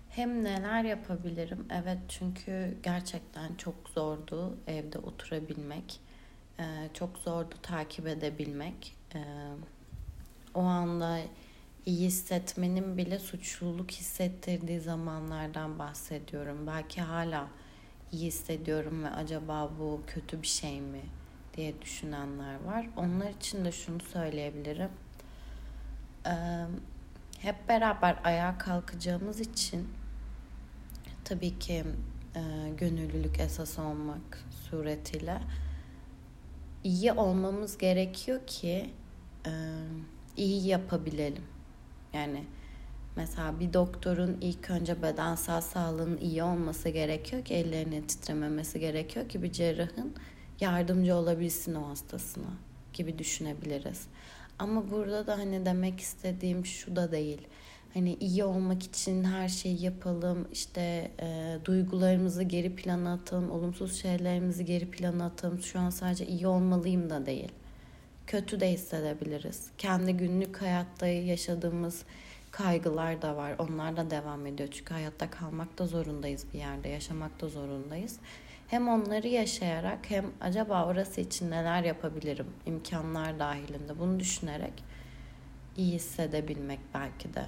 Hem 0.10 0.44
neler 0.44 0.84
yapabilirim? 0.84 1.66
Evet 1.72 1.98
çünkü 2.08 2.78
gerçekten 2.84 3.56
çok 3.56 3.76
zordu 3.90 4.58
evde 4.68 5.00
oturabilmek. 5.00 6.00
Çok 6.94 7.18
zordu 7.18 7.56
takip 7.62 8.08
edebilmek. 8.08 8.96
O 10.54 10.62
anda 10.62 11.20
iyi 11.86 12.08
hissetmenin 12.08 12.98
bile 12.98 13.20
suçluluk 13.20 13.92
hissettirdiği 13.92 14.80
zamanlardan 14.80 15.80
bahsediyorum. 15.80 16.68
Belki 16.68 17.02
hala 17.02 17.48
iyi 18.12 18.28
hissediyorum 18.28 19.04
ve 19.04 19.10
acaba 19.10 19.72
bu 19.80 20.02
kötü 20.08 20.42
bir 20.42 20.48
şey 20.48 20.82
mi 20.82 21.02
diye 21.56 21.82
düşünenler 21.82 22.64
var. 22.64 22.90
Onlar 22.98 23.30
için 23.30 23.66
de 23.66 23.72
şunu 23.72 24.00
söyleyebilirim. 24.00 24.90
hep 27.40 27.70
beraber 27.70 28.20
ayağa 28.24 28.58
kalkacağımız 28.58 29.40
için 29.40 29.88
tabii 31.24 31.60
ki 31.60 31.84
gönüllülük 32.78 33.40
esas 33.40 33.80
olmak 33.80 34.44
suretiyle 34.70 35.42
iyi 36.84 37.14
olmamız 37.14 37.78
gerekiyor 37.78 38.48
ki 38.48 38.90
iyi 40.38 40.68
yapabilelim. 40.68 41.44
Yani 42.14 42.44
mesela 43.16 43.60
bir 43.60 43.74
doktorun 43.74 44.38
ilk 44.42 44.70
önce 44.70 45.02
bedensel 45.02 45.62
sağlığının 45.62 46.18
iyi 46.18 46.44
olması 46.44 46.90
gerekiyor 46.90 47.46
ki 47.46 47.54
ellerine 47.54 48.02
titrememesi 48.02 48.80
gerekiyor 48.80 49.30
ki 49.30 49.44
bir 49.44 49.52
cerrahın 49.52 50.16
yardımcı 50.60 51.16
olabilsin 51.16 51.76
o 51.76 51.90
hastasına 51.90 52.54
gibi 52.94 53.20
düşünebiliriz. 53.20 54.08
Ama 54.60 54.92
burada 54.92 55.28
da 55.28 55.38
hani 55.38 55.66
demek 55.66 56.00
istediğim 56.00 56.66
şu 56.66 56.96
da 56.96 57.12
değil. 57.12 57.42
Hani 57.94 58.14
iyi 58.14 58.44
olmak 58.44 58.84
için 58.84 59.24
her 59.24 59.50
şeyi 59.50 59.84
yapalım, 59.84 60.48
işte 60.52 61.12
e, 61.20 61.58
duygularımızı 61.66 62.44
geri 62.44 62.76
plana 62.76 63.14
atalım, 63.14 63.52
olumsuz 63.52 64.02
şeylerimizi 64.02 64.66
geri 64.66 64.92
plana 64.92 65.26
atalım. 65.26 65.62
Şu 65.62 65.80
an 65.80 65.90
sadece 65.90 66.28
iyi 66.28 66.48
olmalıyım 66.48 67.10
da 67.10 67.26
değil 67.26 67.52
kötü 68.28 68.60
de 68.60 68.72
hissedebiliriz. 68.72 69.68
Kendi 69.78 70.14
günlük 70.14 70.62
hayatta 70.62 71.08
yaşadığımız 71.08 72.04
kaygılar 72.52 73.22
da 73.22 73.36
var. 73.36 73.56
Onlar 73.58 73.98
da 73.98 74.10
devam 74.10 74.46
ediyor. 74.46 74.70
Çünkü 74.72 74.94
hayatta 74.94 75.30
kalmak 75.30 75.78
da 75.78 75.88
zorundayız 75.88 76.46
bir 76.54 76.60
yerde. 76.60 76.90
Yaşamak 76.90 77.42
da 77.42 77.48
zorundayız. 77.48 78.20
Hem 78.68 78.88
onları 78.88 79.28
yaşayarak 79.28 80.00
hem 80.10 80.26
acaba 80.42 80.86
orası 80.86 81.22
için 81.22 81.52
neler 81.52 81.84
yapabilirim 81.84 82.48
imkanlar 82.66 83.40
dahilinde 83.40 84.00
bunu 84.00 84.20
düşünerek 84.20 84.74
iyi 85.78 85.94
hissedebilmek 85.94 86.80
belki 86.94 87.34
de. 87.34 87.46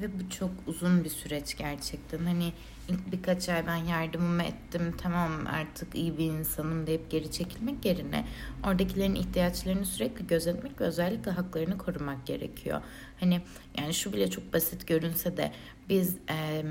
Ve 0.00 0.20
bu 0.20 0.30
çok 0.30 0.50
uzun 0.66 1.04
bir 1.04 1.08
süreç 1.08 1.56
gerçekten. 1.56 2.18
Hani 2.18 2.52
ilk 2.88 3.12
birkaç 3.12 3.48
ay 3.48 3.66
ben 3.66 3.76
yardımımı 3.76 4.42
ettim 4.42 4.94
tamam 4.98 5.46
artık 5.46 5.94
iyi 5.94 6.18
bir 6.18 6.24
insanım 6.24 6.86
deyip 6.86 7.10
geri 7.10 7.30
çekilmek 7.30 7.84
yerine 7.84 8.26
oradakilerin 8.66 9.14
ihtiyaçlarını 9.14 9.86
sürekli 9.86 10.26
gözetmek 10.26 10.80
ve 10.80 10.84
özellikle 10.84 11.30
haklarını 11.30 11.78
korumak 11.78 12.26
gerekiyor. 12.26 12.82
Hani 13.20 13.40
yani 13.78 13.94
şu 13.94 14.12
bile 14.12 14.30
çok 14.30 14.52
basit 14.52 14.86
görünse 14.86 15.36
de 15.36 15.52
biz 15.88 16.16
e, 16.30 16.64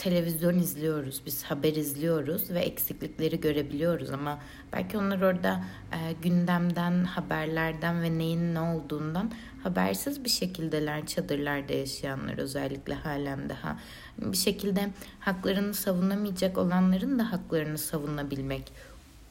televizyon 0.00 0.58
izliyoruz, 0.58 1.22
biz 1.26 1.42
haber 1.42 1.74
izliyoruz 1.74 2.50
ve 2.50 2.60
eksiklikleri 2.60 3.40
görebiliyoruz 3.40 4.10
ama 4.10 4.38
belki 4.72 4.98
onlar 4.98 5.20
orada 5.20 5.64
e, 5.92 6.12
gündemden, 6.22 7.04
haberlerden 7.04 8.02
ve 8.02 8.18
neyin 8.18 8.54
ne 8.54 8.60
olduğundan 8.60 9.32
habersiz 9.62 10.24
bir 10.24 10.28
şekildeler 10.28 11.06
çadırlarda 11.06 11.72
yaşayanlar 11.72 12.38
özellikle 12.38 12.94
halen 12.94 13.48
daha 13.48 13.78
bir 14.18 14.36
şekilde 14.36 14.90
haklarını 15.20 15.74
savunamayacak 15.74 16.58
olanların 16.58 17.18
da 17.18 17.32
haklarını 17.32 17.78
savunabilmek 17.78 18.72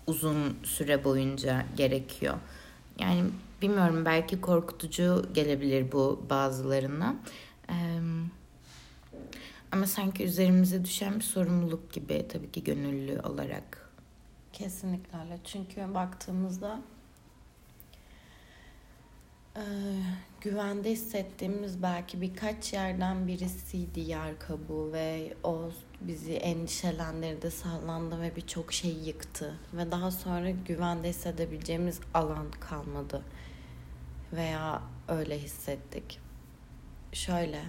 uzun 0.07 0.57
süre 0.63 1.03
boyunca 1.03 1.63
gerekiyor. 1.77 2.37
Yani 2.99 3.23
bilmiyorum 3.61 4.05
belki 4.05 4.41
korkutucu 4.41 5.25
gelebilir 5.33 5.91
bu 5.91 6.25
bazılarına. 6.29 7.15
Ee, 7.69 7.99
ama 9.71 9.87
sanki 9.87 10.23
üzerimize 10.23 10.85
düşen 10.85 11.15
bir 11.15 11.23
sorumluluk 11.23 11.93
gibi 11.93 12.25
tabii 12.29 12.51
ki 12.51 12.63
gönüllü 12.63 13.19
olarak. 13.19 13.89
Kesinlikle 14.53 15.19
öyle. 15.19 15.39
Çünkü 15.43 15.93
baktığımızda 15.93 16.81
e, 19.55 19.63
güvende 20.41 20.91
hissettiğimiz 20.91 21.83
belki 21.83 22.21
birkaç 22.21 22.73
yerden 22.73 23.27
birisiydi 23.27 23.99
yer 23.99 24.39
kabuğu 24.39 24.93
ve 24.93 25.33
o 25.43 25.71
bizi 26.01 26.33
endişelendirdi, 26.33 27.51
sallandı 27.51 28.21
ve 28.21 28.35
birçok 28.35 28.73
şey 28.73 28.91
yıktı. 28.91 29.59
Ve 29.73 29.91
daha 29.91 30.11
sonra 30.11 30.49
güvende 30.49 31.09
hissedebileceğimiz 31.09 31.99
alan 32.13 32.51
kalmadı. 32.51 33.23
Veya 34.33 34.81
öyle 35.07 35.39
hissettik. 35.39 36.19
Şöyle, 37.13 37.61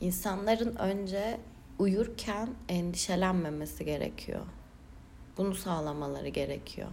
insanların 0.00 0.76
önce 0.76 1.40
uyurken 1.78 2.48
endişelenmemesi 2.68 3.84
gerekiyor. 3.84 4.40
Bunu 5.38 5.54
sağlamaları 5.54 6.28
gerekiyor. 6.28 6.88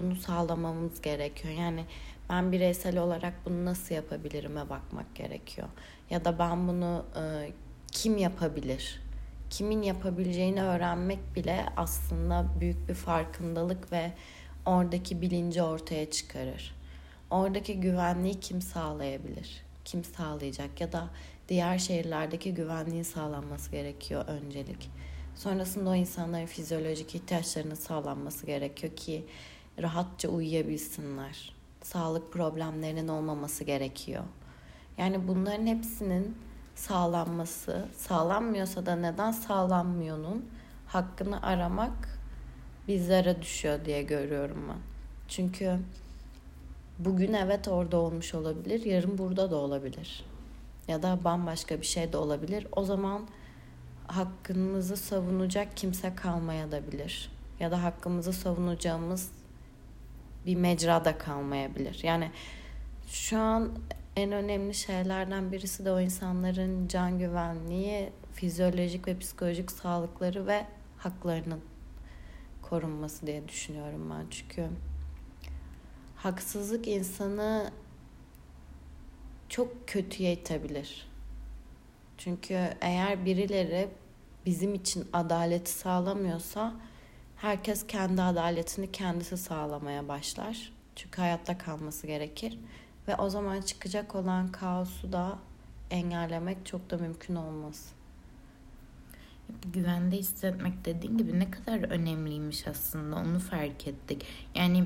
Bunu 0.00 0.16
sağlamamız 0.16 1.02
gerekiyor. 1.02 1.54
Yani 1.54 1.84
ben 2.30 2.52
bireysel 2.52 2.98
olarak 2.98 3.34
bunu 3.46 3.64
nasıl 3.64 3.94
yapabilirim'e 3.94 4.70
bakmak 4.70 5.14
gerekiyor. 5.14 5.68
Ya 6.10 6.24
da 6.24 6.38
ben 6.38 6.68
bunu 6.68 7.04
e, 7.16 7.52
kim 7.92 8.16
yapabilir? 8.16 9.02
Kimin 9.50 9.82
yapabileceğini 9.82 10.62
öğrenmek 10.62 11.36
bile 11.36 11.66
aslında 11.76 12.46
büyük 12.60 12.88
bir 12.88 12.94
farkındalık 12.94 13.92
ve 13.92 14.12
oradaki 14.66 15.20
bilinci 15.20 15.62
ortaya 15.62 16.10
çıkarır. 16.10 16.74
Oradaki 17.30 17.80
güvenliği 17.80 18.40
kim 18.40 18.62
sağlayabilir? 18.62 19.62
Kim 19.84 20.04
sağlayacak 20.04 20.80
ya 20.80 20.92
da 20.92 21.08
diğer 21.50 21.78
şehirlerdeki 21.78 22.54
güvenliğin 22.54 23.02
sağlanması 23.02 23.70
gerekiyor 23.70 24.24
öncelik. 24.26 24.90
Sonrasında 25.34 25.90
o 25.90 25.94
insanların 25.94 26.46
fizyolojik 26.46 27.14
ihtiyaçlarının 27.14 27.74
sağlanması 27.74 28.46
gerekiyor 28.46 28.96
ki 28.96 29.26
rahatça 29.82 30.28
uyuyabilsinler 30.28 31.54
sağlık 31.82 32.32
problemlerinin 32.32 33.08
olmaması 33.08 33.64
gerekiyor. 33.64 34.24
Yani 34.98 35.28
bunların 35.28 35.66
hepsinin 35.66 36.36
sağlanması, 36.74 37.88
sağlanmıyorsa 37.96 38.86
da 38.86 38.96
neden 38.96 39.32
sağlanmıyor'nun 39.32 40.48
hakkını 40.86 41.42
aramak 41.42 42.20
bizlere 42.88 43.42
düşüyor 43.42 43.84
diye 43.84 44.02
görüyorum 44.02 44.64
ben. 44.68 44.78
Çünkü 45.28 45.78
bugün 46.98 47.32
evet 47.32 47.68
orada 47.68 47.96
olmuş 47.96 48.34
olabilir, 48.34 48.84
yarın 48.84 49.18
burada 49.18 49.50
da 49.50 49.56
olabilir. 49.56 50.29
Ya 50.90 51.02
da 51.02 51.24
bambaşka 51.24 51.80
bir 51.80 51.86
şey 51.86 52.12
de 52.12 52.16
olabilir. 52.16 52.66
O 52.72 52.84
zaman 52.84 53.28
hakkımızı 54.06 54.96
savunacak 54.96 55.76
kimse 55.76 56.14
kalmayabilir. 56.14 57.32
Ya 57.60 57.70
da 57.70 57.82
hakkımızı 57.82 58.32
savunacağımız 58.32 59.30
bir 60.46 60.56
mecrada 60.56 61.18
kalmayabilir. 61.18 62.00
Yani 62.02 62.30
şu 63.08 63.38
an 63.38 63.72
en 64.16 64.32
önemli 64.32 64.74
şeylerden 64.74 65.52
birisi 65.52 65.84
de 65.84 65.92
o 65.92 66.00
insanların 66.00 66.88
can 66.88 67.18
güvenliği, 67.18 68.12
fizyolojik 68.32 69.08
ve 69.08 69.18
psikolojik 69.18 69.70
sağlıkları 69.70 70.46
ve 70.46 70.66
haklarının 70.98 71.60
korunması 72.62 73.26
diye 73.26 73.48
düşünüyorum 73.48 74.10
ben. 74.10 74.26
Çünkü 74.30 74.68
haksızlık 76.16 76.88
insanı 76.88 77.70
çok 79.50 79.88
kötüye 79.88 80.32
itebilir. 80.32 81.06
Çünkü 82.18 82.70
eğer 82.80 83.24
birileri 83.24 83.88
bizim 84.46 84.74
için 84.74 85.08
adaleti 85.12 85.70
sağlamıyorsa 85.70 86.74
herkes 87.36 87.86
kendi 87.86 88.22
adaletini 88.22 88.92
kendisi 88.92 89.36
sağlamaya 89.36 90.08
başlar. 90.08 90.72
Çünkü 90.96 91.20
hayatta 91.20 91.58
kalması 91.58 92.06
gerekir. 92.06 92.58
Ve 93.08 93.16
o 93.16 93.28
zaman 93.28 93.60
çıkacak 93.60 94.14
olan 94.14 94.52
kaosu 94.52 95.12
da 95.12 95.38
engellemek 95.90 96.66
çok 96.66 96.90
da 96.90 96.98
mümkün 96.98 97.34
olmaz. 97.34 97.92
Güvende 99.72 100.16
hissetmek 100.16 100.84
dediğin 100.84 101.18
gibi 101.18 101.38
ne 101.38 101.50
kadar 101.50 101.78
önemliymiş 101.90 102.66
aslında 102.66 103.16
onu 103.16 103.38
fark 103.38 103.88
ettik. 103.88 104.26
Yani 104.54 104.84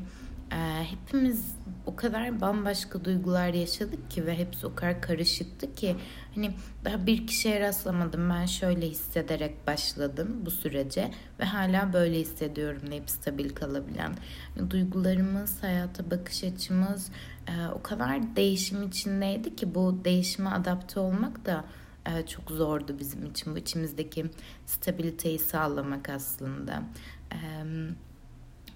e, 0.54 0.84
hepimiz 0.84 1.54
o 1.87 1.96
kadar 1.96 2.40
bambaşka 2.40 3.04
duygular 3.04 3.49
yaşadık 3.49 4.11
ki 4.11 4.26
ve 4.26 4.38
hepsi 4.38 4.66
o 4.66 4.75
kadar 4.75 5.02
karışıktı 5.02 5.75
ki 5.75 5.96
hani 6.34 6.54
daha 6.84 7.06
bir 7.06 7.26
kişiye 7.26 7.61
rastlamadım 7.61 8.30
ben 8.30 8.46
şöyle 8.46 8.88
hissederek 8.88 9.66
başladım 9.66 10.42
bu 10.46 10.50
sürece 10.50 11.11
ve 11.40 11.44
hala 11.44 11.92
böyle 11.92 12.20
hissediyorum 12.20 12.82
deyip 12.90 13.11
stabil 13.11 13.50
kalabilen 13.50 14.14
yani 14.56 14.70
duygularımız 14.70 15.62
hayata 15.62 16.11
bakış 16.11 16.44
açımız 16.44 17.11
e, 17.49 17.68
o 17.68 17.82
kadar 17.82 18.37
değişim 18.37 18.82
içindeydi 18.82 19.56
ki 19.56 19.75
bu 19.75 20.00
değişime 20.04 20.50
adapte 20.50 21.00
olmak 21.00 21.46
da 21.46 21.64
e, 22.06 22.26
çok 22.26 22.50
zordu 22.50 22.96
bizim 22.99 23.26
için 23.26 23.54
bu 23.54 23.58
içimizdeki 23.58 24.26
stabiliteyi 24.66 25.38
sağlamak 25.38 26.08
aslında. 26.08 26.82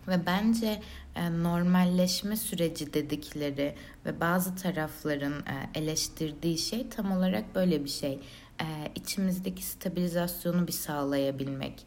Ve 0.08 0.26
bence 0.26 0.80
normalleşme 1.31 2.37
süreci 2.37 2.95
dedikleri 2.95 3.75
ve 4.07 4.21
bazı 4.21 4.57
tarafların 4.57 5.33
e, 5.33 5.71
eleştirdiği 5.75 6.59
şey 6.59 6.89
tam 6.89 7.13
olarak 7.13 7.55
böyle 7.55 7.85
bir 7.85 7.91
şey. 7.91 8.21
E, 8.61 8.67
içimizdeki 8.95 9.65
stabilizasyonu 9.65 10.67
bir 10.67 10.73
sağlayabilmek 10.73 11.87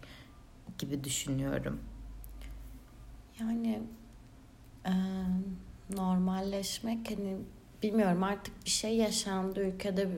gibi 0.78 1.04
düşünüyorum. 1.04 1.80
Yani 3.40 3.82
e, 4.86 4.94
normalleşmek 5.90 7.12
hani 7.12 7.38
bilmiyorum 7.84 8.24
artık 8.24 8.66
bir 8.66 8.70
şey 8.70 8.98
yaşandı 8.98 9.60
ülkede 9.62 10.10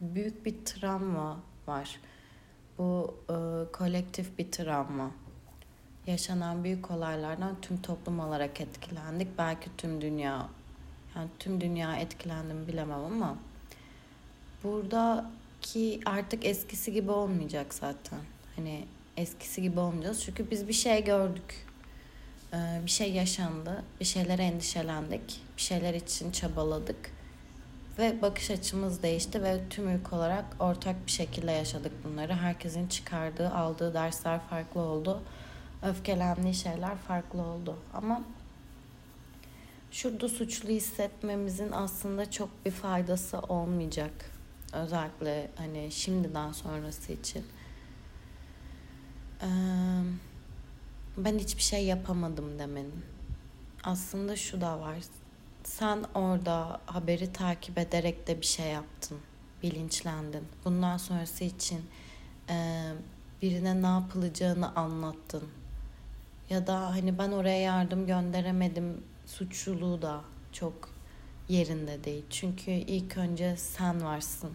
büyük 0.00 0.46
bir 0.46 0.64
travma 0.64 1.42
var. 1.66 2.00
Bu 2.78 3.16
e, 3.30 3.72
kolektif 3.72 4.38
bir 4.38 4.50
travma 4.50 5.10
yaşanan 6.06 6.64
büyük 6.64 6.90
olaylardan 6.90 7.56
tüm 7.62 7.82
toplum 7.82 8.20
olarak 8.20 8.60
etkilendik. 8.60 9.28
Belki 9.38 9.70
tüm 9.78 10.00
dünya 10.00 10.48
yani 11.16 11.28
tüm 11.38 11.60
dünya 11.60 11.96
etkilendim 11.96 12.66
bilemem 12.68 13.04
ama 13.04 13.36
buradaki 14.64 16.00
artık 16.06 16.44
eskisi 16.44 16.92
gibi 16.92 17.10
olmayacak 17.10 17.74
zaten. 17.74 18.18
Hani 18.56 18.84
eskisi 19.16 19.62
gibi 19.62 19.80
olmayacağız. 19.80 20.22
Çünkü 20.24 20.50
biz 20.50 20.68
bir 20.68 20.72
şey 20.72 21.04
gördük. 21.04 21.66
Ee, 22.52 22.80
bir 22.84 22.90
şey 22.90 23.12
yaşandı. 23.12 23.84
Bir 24.00 24.04
şeylere 24.04 24.42
endişelendik. 24.42 25.40
Bir 25.56 25.62
şeyler 25.62 25.94
için 25.94 26.32
çabaladık. 26.32 27.10
Ve 27.98 28.22
bakış 28.22 28.50
açımız 28.50 29.02
değişti 29.02 29.42
ve 29.42 29.60
tüm 29.70 29.88
ülke 29.88 30.16
olarak 30.16 30.44
ortak 30.58 31.06
bir 31.06 31.10
şekilde 31.10 31.52
yaşadık 31.52 31.92
bunları. 32.04 32.34
Herkesin 32.34 32.88
çıkardığı, 32.88 33.50
aldığı 33.50 33.94
dersler 33.94 34.40
farklı 34.40 34.80
oldu 34.80 35.22
öfkelendiği 35.82 36.54
şeyler 36.54 36.96
farklı 36.96 37.42
oldu. 37.42 37.76
Ama 37.94 38.22
şurada 39.90 40.28
suçlu 40.28 40.68
hissetmemizin 40.68 41.72
aslında 41.72 42.30
çok 42.30 42.64
bir 42.64 42.70
faydası 42.70 43.38
olmayacak. 43.38 44.12
Özellikle 44.72 45.50
hani 45.56 45.92
şimdiden 45.92 46.52
sonrası 46.52 47.12
için. 47.12 47.44
ben 51.16 51.38
hiçbir 51.38 51.62
şey 51.62 51.84
yapamadım 51.84 52.58
demenin. 52.58 53.04
Aslında 53.84 54.36
şu 54.36 54.60
da 54.60 54.80
var. 54.80 54.96
Sen 55.64 56.04
orada 56.14 56.80
haberi 56.86 57.32
takip 57.32 57.78
ederek 57.78 58.26
de 58.26 58.40
bir 58.40 58.46
şey 58.46 58.66
yaptın. 58.66 59.18
Bilinçlendin. 59.62 60.44
Bundan 60.64 60.96
sonrası 60.96 61.44
için 61.44 61.80
birine 63.42 63.82
ne 63.82 63.86
yapılacağını 63.86 64.76
anlattın 64.76 65.42
ya 66.52 66.66
da 66.66 66.80
hani 66.90 67.18
ben 67.18 67.32
oraya 67.32 67.60
yardım 67.60 68.06
gönderemedim 68.06 69.04
suçluluğu 69.26 70.02
da 70.02 70.20
çok 70.52 70.90
yerinde 71.48 72.04
değil. 72.04 72.24
Çünkü 72.30 72.70
ilk 72.70 73.16
önce 73.16 73.56
sen 73.56 74.04
varsın. 74.04 74.50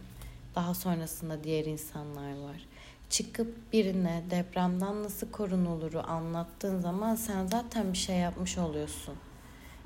Daha 0.56 0.74
sonrasında 0.74 1.44
diğer 1.44 1.66
insanlar 1.66 2.32
var. 2.32 2.66
Çıkıp 3.10 3.74
birine 3.74 4.24
depremden 4.30 5.04
nasıl 5.04 5.32
korunuluru 5.32 6.04
anlattığın 6.08 6.80
zaman 6.80 7.16
sen 7.16 7.48
zaten 7.48 7.94
bir 7.94 7.98
şey 7.98 8.16
yapmış 8.16 8.58
oluyorsun. 8.58 9.16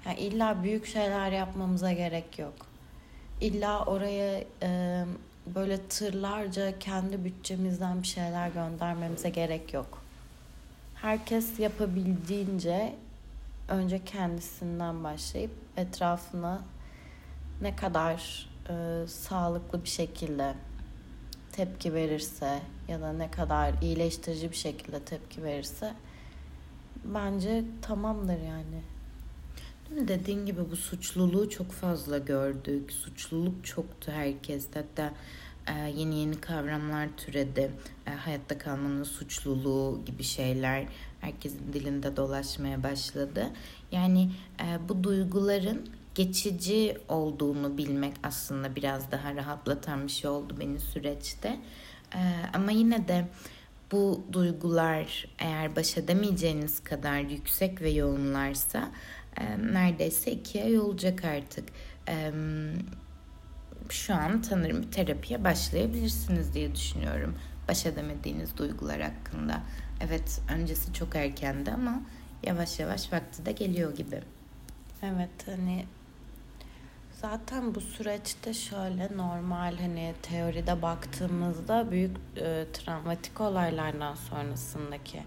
Yani 0.06 0.20
illa 0.20 0.64
büyük 0.64 0.86
şeyler 0.86 1.32
yapmamıza 1.32 1.92
gerek 1.92 2.40
yok. 2.40 2.54
İlla 3.42 3.86
oraya 3.86 4.44
e, 4.64 5.04
böyle 5.56 5.88
tırlarca 5.88 6.80
kendi 6.80 7.24
bütçemizden 7.24 8.02
bir 8.02 8.08
şeyler 8.08 8.50
göndermemize 8.50 9.30
gerek 9.30 9.74
yok 9.74 10.01
herkes 11.02 11.60
yapabildiğince 11.60 12.96
önce 13.68 14.04
kendisinden 14.06 15.04
başlayıp 15.04 15.52
etrafına 15.78 16.62
ne 17.62 17.76
kadar 17.76 18.50
e, 18.70 19.08
sağlıklı 19.08 19.84
bir 19.84 19.90
şekilde 19.90 20.54
tepki 21.52 21.94
verirse 21.94 22.60
ya 22.88 23.02
da 23.02 23.14
ne 23.14 23.32
kadar 23.32 23.74
iyileştirici 23.82 24.52
bir 24.52 24.56
şekilde 24.56 25.00
tepki 25.00 25.44
verirse 25.44 25.94
bence 27.06 27.64
tamamdır 27.82 28.40
yani. 28.42 28.82
Dediğin 30.08 30.46
gibi 30.46 30.72
bu 30.72 30.76
suçluluğu 30.76 31.50
çok 31.50 31.72
fazla 31.72 32.18
gördük. 32.18 32.92
Suçluluk 32.92 33.66
çoktu 33.66 34.12
herkes. 34.12 34.68
Hatta 34.74 35.14
yeni 35.96 36.20
yeni 36.20 36.42
kavramlar 36.42 37.08
türedi. 37.18 37.72
E, 38.08 38.12
hayatta 38.12 38.58
kalmanın 38.58 39.04
suçluluğu 39.04 40.02
gibi 40.06 40.24
şeyler 40.24 40.86
herkesin 41.22 41.74
dilinde 41.74 42.18
dolaşmaya 42.18 42.84
başladı. 42.84 43.50
Yani 43.92 44.32
e, 44.60 44.90
bu 44.90 45.04
duyguların 45.04 45.90
geçici 46.16 46.98
olduğunu 47.10 47.78
bilmek 47.78 48.14
aslında 48.24 48.76
biraz 48.76 49.12
daha 49.12 49.36
rahatlatan 49.36 50.08
bir 50.08 50.12
şey 50.12 50.30
oldu 50.30 50.56
beni 50.60 50.80
süreçte. 50.80 51.60
Ama 52.54 52.72
yine 52.72 53.08
de 53.08 53.28
bu 53.92 54.24
duygular 54.32 55.28
eğer 55.40 55.76
baş 55.76 55.98
edemeyeceğiniz 55.98 56.84
kadar 56.84 57.20
yüksek 57.20 57.82
ve 57.82 57.90
yoğunlarsa 57.90 58.92
neredeyse 59.72 60.32
iki 60.32 60.64
ay 60.64 60.80
olacak 60.80 61.26
artık 61.26 61.66
şu 63.92 64.16
an 64.16 64.42
sanırım 64.50 64.82
bir 64.82 64.92
terapiye 64.92 65.44
başlayabilirsiniz 65.44 66.54
diye 66.54 66.76
düşünüyorum. 66.76 67.36
Baş 67.68 67.86
edemediğiniz 67.86 68.58
duygular 68.58 69.02
hakkında. 69.02 69.62
Evet 70.02 70.42
öncesi 70.50 70.94
çok 70.94 71.16
erkendi 71.16 71.72
ama 71.72 72.02
yavaş 72.44 72.80
yavaş 72.80 73.14
vakti 73.14 73.46
de 73.46 73.52
geliyor 73.52 73.96
gibi. 73.96 74.22
Evet 75.04 75.48
hani 75.48 75.86
zaten 77.22 77.76
bu 77.76 77.82
süreçte 77.82 78.54
şöyle 78.54 79.18
normal 79.18 79.78
hani 79.78 80.14
teoride 80.22 80.82
baktığımızda 80.82 81.92
büyük 81.92 82.18
e, 82.38 82.66
travmatik 82.74 83.42
olaylardan 83.42 84.16
sonrasındaki 84.16 85.24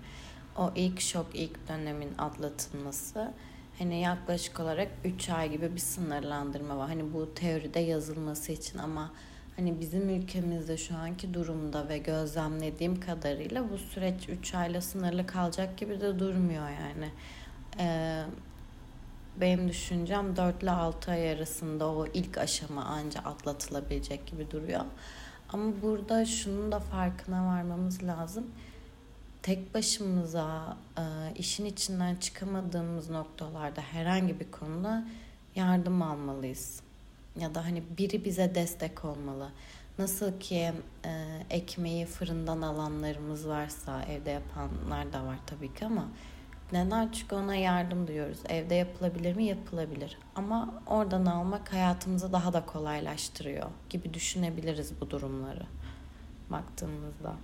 o 0.57 0.73
ilk 0.75 1.01
şok 1.01 1.27
ilk 1.35 1.69
dönemin 1.69 2.15
atlatılması 2.19 3.33
Hani 3.79 4.01
yaklaşık 4.01 4.61
olarak 4.61 4.89
3 5.05 5.31
ay 5.31 5.51
gibi 5.51 5.75
bir 5.75 5.81
sınırlandırma 5.81 6.79
var. 6.79 6.89
Hani 6.89 7.13
bu 7.13 7.35
teoride 7.35 7.81
yazılması 7.81 8.53
için 8.53 8.79
ama 8.79 9.11
hani 9.57 9.81
bizim 9.81 10.09
ülkemizde 10.09 10.77
şu 10.77 10.97
anki 10.97 11.35
durumda 11.35 11.89
ve 11.89 11.99
gözlemlediğim 11.99 13.01
kadarıyla 13.01 13.71
bu 13.71 13.79
süreç 13.79 14.29
3 14.29 14.55
ayla 14.55 14.81
sınırlı 14.81 15.27
kalacak 15.27 15.77
gibi 15.77 16.01
de 16.01 16.19
durmuyor 16.19 16.69
yani. 16.69 17.11
Ee, 17.79 18.25
benim 19.41 19.69
düşüncem 19.69 20.37
4 20.37 20.63
ile 20.63 20.71
6 20.71 21.11
ay 21.11 21.31
arasında 21.31 21.89
o 21.89 22.07
ilk 22.07 22.39
aşama 22.39 22.85
anca 22.85 23.21
atlatılabilecek 23.21 24.27
gibi 24.27 24.51
duruyor. 24.51 24.85
Ama 25.49 25.73
burada 25.83 26.25
şunun 26.25 26.73
da 26.73 26.81
farkına 26.81 27.47
varmamız 27.47 28.03
lazım. 28.03 28.47
Tek 29.45 29.75
başımıza 29.75 30.77
e, 30.99 31.03
işin 31.37 31.65
içinden 31.65 32.17
çıkamadığımız 32.17 33.11
noktalarda 33.11 33.81
herhangi 33.81 34.41
bir 34.41 34.51
konuda 34.51 35.05
yardım 35.55 36.03
almalıyız. 36.03 36.81
Ya 37.41 37.55
da 37.55 37.65
hani 37.65 37.83
biri 37.99 38.25
bize 38.25 38.55
destek 38.55 39.05
olmalı. 39.05 39.49
Nasıl 39.99 40.41
ki 40.41 40.73
e, 41.05 41.13
ekmeği 41.51 42.07
fırından 42.07 42.63
alanlarımız 42.63 43.49
varsa 43.49 44.03
evde 44.03 44.31
yapanlar 44.31 45.13
da 45.13 45.25
var 45.25 45.39
tabii 45.47 45.75
ki 45.75 45.87
ama 45.87 46.09
neden? 46.73 47.09
Çünkü 47.13 47.35
ona 47.35 47.55
yardım 47.55 48.07
duyuyoruz. 48.07 48.39
Evde 48.49 48.75
yapılabilir 48.75 49.37
mi? 49.37 49.45
Yapılabilir. 49.45 50.19
Ama 50.35 50.83
oradan 50.87 51.27
almak 51.27 51.73
hayatımızı 51.73 52.33
daha 52.33 52.53
da 52.53 52.67
kolaylaştırıyor 52.67 53.71
gibi 53.91 54.15
düşünebiliriz 54.15 55.01
bu 55.01 55.11
durumları 55.11 55.67
baktığımızda. 56.51 57.35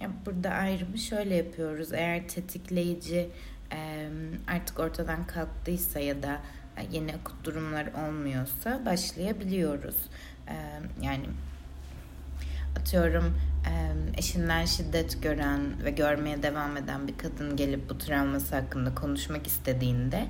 Ya 0.00 0.10
burada 0.26 0.50
ayrımı 0.50 0.98
şöyle 0.98 1.34
yapıyoruz. 1.34 1.92
Eğer 1.92 2.28
tetikleyici 2.28 3.28
artık 4.48 4.78
ortadan 4.78 5.26
kalktıysa 5.26 6.00
ya 6.00 6.22
da 6.22 6.40
yeni 6.92 7.14
akut 7.14 7.44
durumlar 7.44 7.86
olmuyorsa 7.86 8.86
başlayabiliyoruz. 8.86 9.96
Yani 11.02 11.26
atıyorum 12.80 13.40
eşinden 14.16 14.64
şiddet 14.64 15.22
gören 15.22 15.84
ve 15.84 15.90
görmeye 15.90 16.42
devam 16.42 16.76
eden 16.76 17.08
bir 17.08 17.18
kadın 17.18 17.56
gelip 17.56 17.90
bu 17.90 17.98
travması 17.98 18.56
hakkında 18.56 18.94
konuşmak 18.94 19.46
istediğinde 19.46 20.26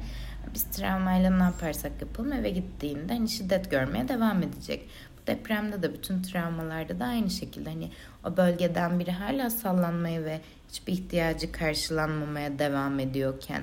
biz 0.55 0.65
travmayla 0.65 1.31
ne 1.31 1.43
yaparsak 1.43 1.93
yapalım 2.01 2.33
eve 2.33 2.51
gittiğinde 2.51 3.13
hani 3.13 3.29
şiddet 3.29 3.71
görmeye 3.71 4.09
devam 4.09 4.43
edecek. 4.43 4.89
Depremde 5.29 5.83
de 5.83 5.95
bütün 5.95 6.23
travmalarda 6.23 7.01
da 7.01 7.05
aynı 7.05 7.31
şekilde 7.31 7.71
hani 7.71 7.91
o 8.25 8.37
bölgeden 8.37 9.01
biri 9.01 9.13
hala 9.13 9.51
sallanmaya 9.51 10.25
ve 10.25 10.41
hiçbir 10.69 10.93
ihtiyacı 10.93 11.53
karşılanmamaya 11.53 12.59
devam 12.59 12.99
ediyorken 13.01 13.63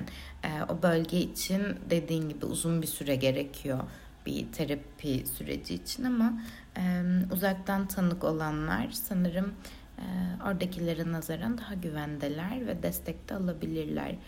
o 0.68 0.82
bölge 0.82 1.20
için 1.20 1.62
dediğin 1.90 2.28
gibi 2.28 2.46
uzun 2.46 2.82
bir 2.82 2.86
süre 2.86 3.16
gerekiyor 3.16 3.78
bir 4.26 4.52
terapi 4.52 5.26
süreci 5.26 5.74
için 5.74 6.04
ama 6.04 6.40
e, 6.76 7.02
uzaktan 7.32 7.88
tanık 7.88 8.24
olanlar 8.24 8.90
sanırım 8.90 9.54
e, 9.98 10.04
oradakilere 10.44 11.12
nazaran 11.12 11.58
daha 11.58 11.74
güvendeler 11.74 12.66
ve 12.66 12.82
destek 12.82 13.28
de 13.28 13.34
alabilirler. 13.34 14.10
E, 14.10 14.18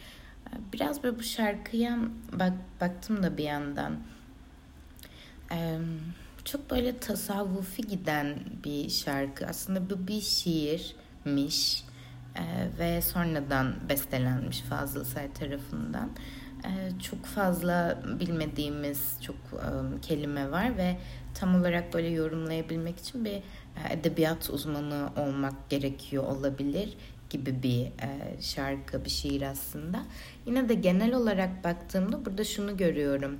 biraz 0.72 1.02
böyle 1.02 1.18
bu 1.18 1.22
şarkıya 1.22 1.98
bak, 2.32 2.52
baktım 2.80 3.22
da 3.22 3.36
bir 3.36 3.44
yandan. 3.44 3.96
E, 5.52 5.78
çok 6.52 6.70
böyle 6.70 6.98
tasavvufi 6.98 7.82
giden 7.82 8.38
bir 8.64 8.90
şarkı. 8.90 9.46
Aslında 9.46 9.90
bu 9.90 10.08
bir 10.08 10.20
şiirmiş 10.20 11.84
e, 12.36 12.44
ve 12.78 13.02
sonradan 13.02 13.74
bestelenmiş 13.88 14.60
Fazıl 14.60 15.04
Say 15.04 15.32
tarafından. 15.32 16.10
Ee, 16.64 17.00
çok 17.00 17.26
fazla 17.26 18.02
bilmediğimiz 18.20 19.18
çok 19.22 19.36
e, 19.36 20.00
kelime 20.00 20.50
var 20.50 20.76
ve 20.76 20.96
tam 21.34 21.54
olarak 21.54 21.94
böyle 21.94 22.08
yorumlayabilmek 22.08 22.98
için 22.98 23.24
bir 23.24 23.32
e, 23.32 23.42
edebiyat 23.90 24.50
uzmanı 24.50 25.10
olmak 25.16 25.70
gerekiyor 25.70 26.24
olabilir 26.24 26.96
gibi 27.30 27.62
bir 27.62 27.82
e, 27.82 28.42
şarkı, 28.42 29.04
bir 29.04 29.10
şiir 29.10 29.42
aslında. 29.42 30.02
Yine 30.46 30.68
de 30.68 30.74
genel 30.74 31.14
olarak 31.14 31.64
baktığımda 31.64 32.24
burada 32.24 32.44
şunu 32.44 32.76
görüyorum. 32.76 33.38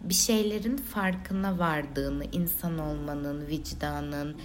Bir 0.00 0.14
şeylerin 0.14 0.76
farkına 0.76 1.58
vardığını, 1.58 2.24
insan 2.32 2.78
olmanın, 2.78 3.46
vicdanın, 3.46 4.36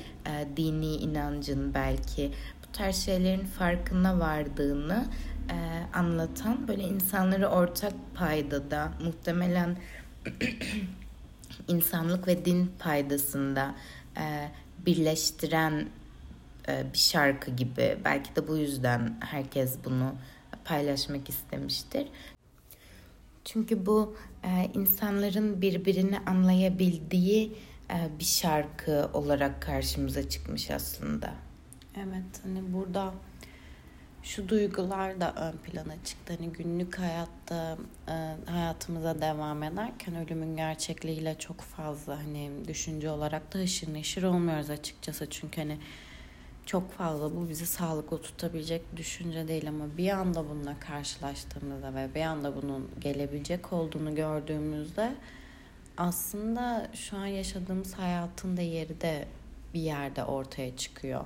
dini 0.57 0.95
inancın 0.95 1.73
belki 1.73 2.31
bu 2.63 2.71
tarz 2.71 2.95
şeylerin 2.95 3.45
farkına 3.45 4.19
vardığını 4.19 5.05
e, 5.49 5.87
anlatan 5.97 6.67
böyle 6.67 6.83
insanları 6.83 7.47
ortak 7.47 7.93
payda 8.15 8.71
da 8.71 8.91
muhtemelen 9.03 9.77
insanlık 11.67 12.27
ve 12.27 12.45
din 12.45 12.71
paydasında 12.79 13.75
e, 14.17 14.51
birleştiren 14.85 15.89
e, 16.67 16.93
bir 16.93 16.97
şarkı 16.97 17.51
gibi. 17.51 17.97
Belki 18.05 18.35
de 18.35 18.47
bu 18.47 18.57
yüzden 18.57 19.17
herkes 19.19 19.77
bunu 19.85 20.15
paylaşmak 20.65 21.29
istemiştir. 21.29 22.07
Çünkü 23.45 23.85
bu 23.85 24.15
e, 24.43 24.69
insanların 24.73 25.61
birbirini 25.61 26.19
anlayabildiği 26.19 27.53
e, 27.89 28.19
bir 28.19 28.23
şarkı 28.23 29.09
olarak 29.13 29.61
karşımıza 29.61 30.29
çıkmış 30.29 30.71
aslında. 30.71 31.33
Evet 31.97 32.41
hani 32.43 32.73
burada 32.73 33.13
şu 34.23 34.49
duygular 34.49 35.21
da 35.21 35.33
ön 35.35 35.57
plana 35.57 36.03
çıktı. 36.03 36.35
Hani 36.37 36.53
günlük 36.53 36.99
hayatta 36.99 37.77
e, 38.07 38.35
hayatımıza 38.51 39.21
devam 39.21 39.63
ederken 39.63 40.15
ölümün 40.15 40.55
gerçekliğiyle 40.55 41.35
çok 41.39 41.61
fazla 41.61 42.17
hani 42.17 42.51
düşünce 42.67 43.09
olarak 43.09 43.53
da 43.53 43.59
haşır 43.59 43.93
neşir 43.93 44.23
olmuyoruz 44.23 44.69
açıkçası. 44.69 45.29
Çünkü 45.29 45.61
hani 45.61 45.77
çok 46.65 46.91
fazla 46.91 47.35
bu 47.35 47.49
bizi 47.49 47.65
sağlıklı 47.65 48.21
tutabilecek 48.21 48.97
düşünce 48.97 49.47
değil 49.47 49.69
ama 49.69 49.85
bir 49.97 50.09
anda 50.09 50.49
bununla 50.49 50.79
karşılaştığımızda 50.79 51.95
ve 51.95 52.15
bir 52.15 52.21
anda 52.21 52.61
bunun 52.61 52.89
gelebilecek 52.99 53.73
olduğunu 53.73 54.15
gördüğümüzde 54.15 55.15
aslında 55.97 56.87
şu 56.93 57.17
an 57.17 57.25
yaşadığımız 57.25 57.93
hayatın 57.93 58.57
da 58.57 58.61
yeri 58.61 59.01
de 59.01 59.27
bir 59.73 59.81
yerde 59.81 60.23
ortaya 60.23 60.77
çıkıyor. 60.77 61.25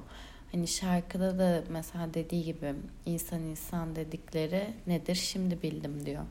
Hani 0.51 0.67
şarkıda 0.67 1.39
da 1.39 1.63
mesela 1.69 2.13
dediği 2.13 2.43
gibi 2.43 2.73
insan 3.05 3.41
insan 3.41 3.95
dedikleri 3.95 4.73
nedir 4.87 5.15
şimdi 5.15 5.61
bildim 5.61 6.05
diyor. 6.05 6.23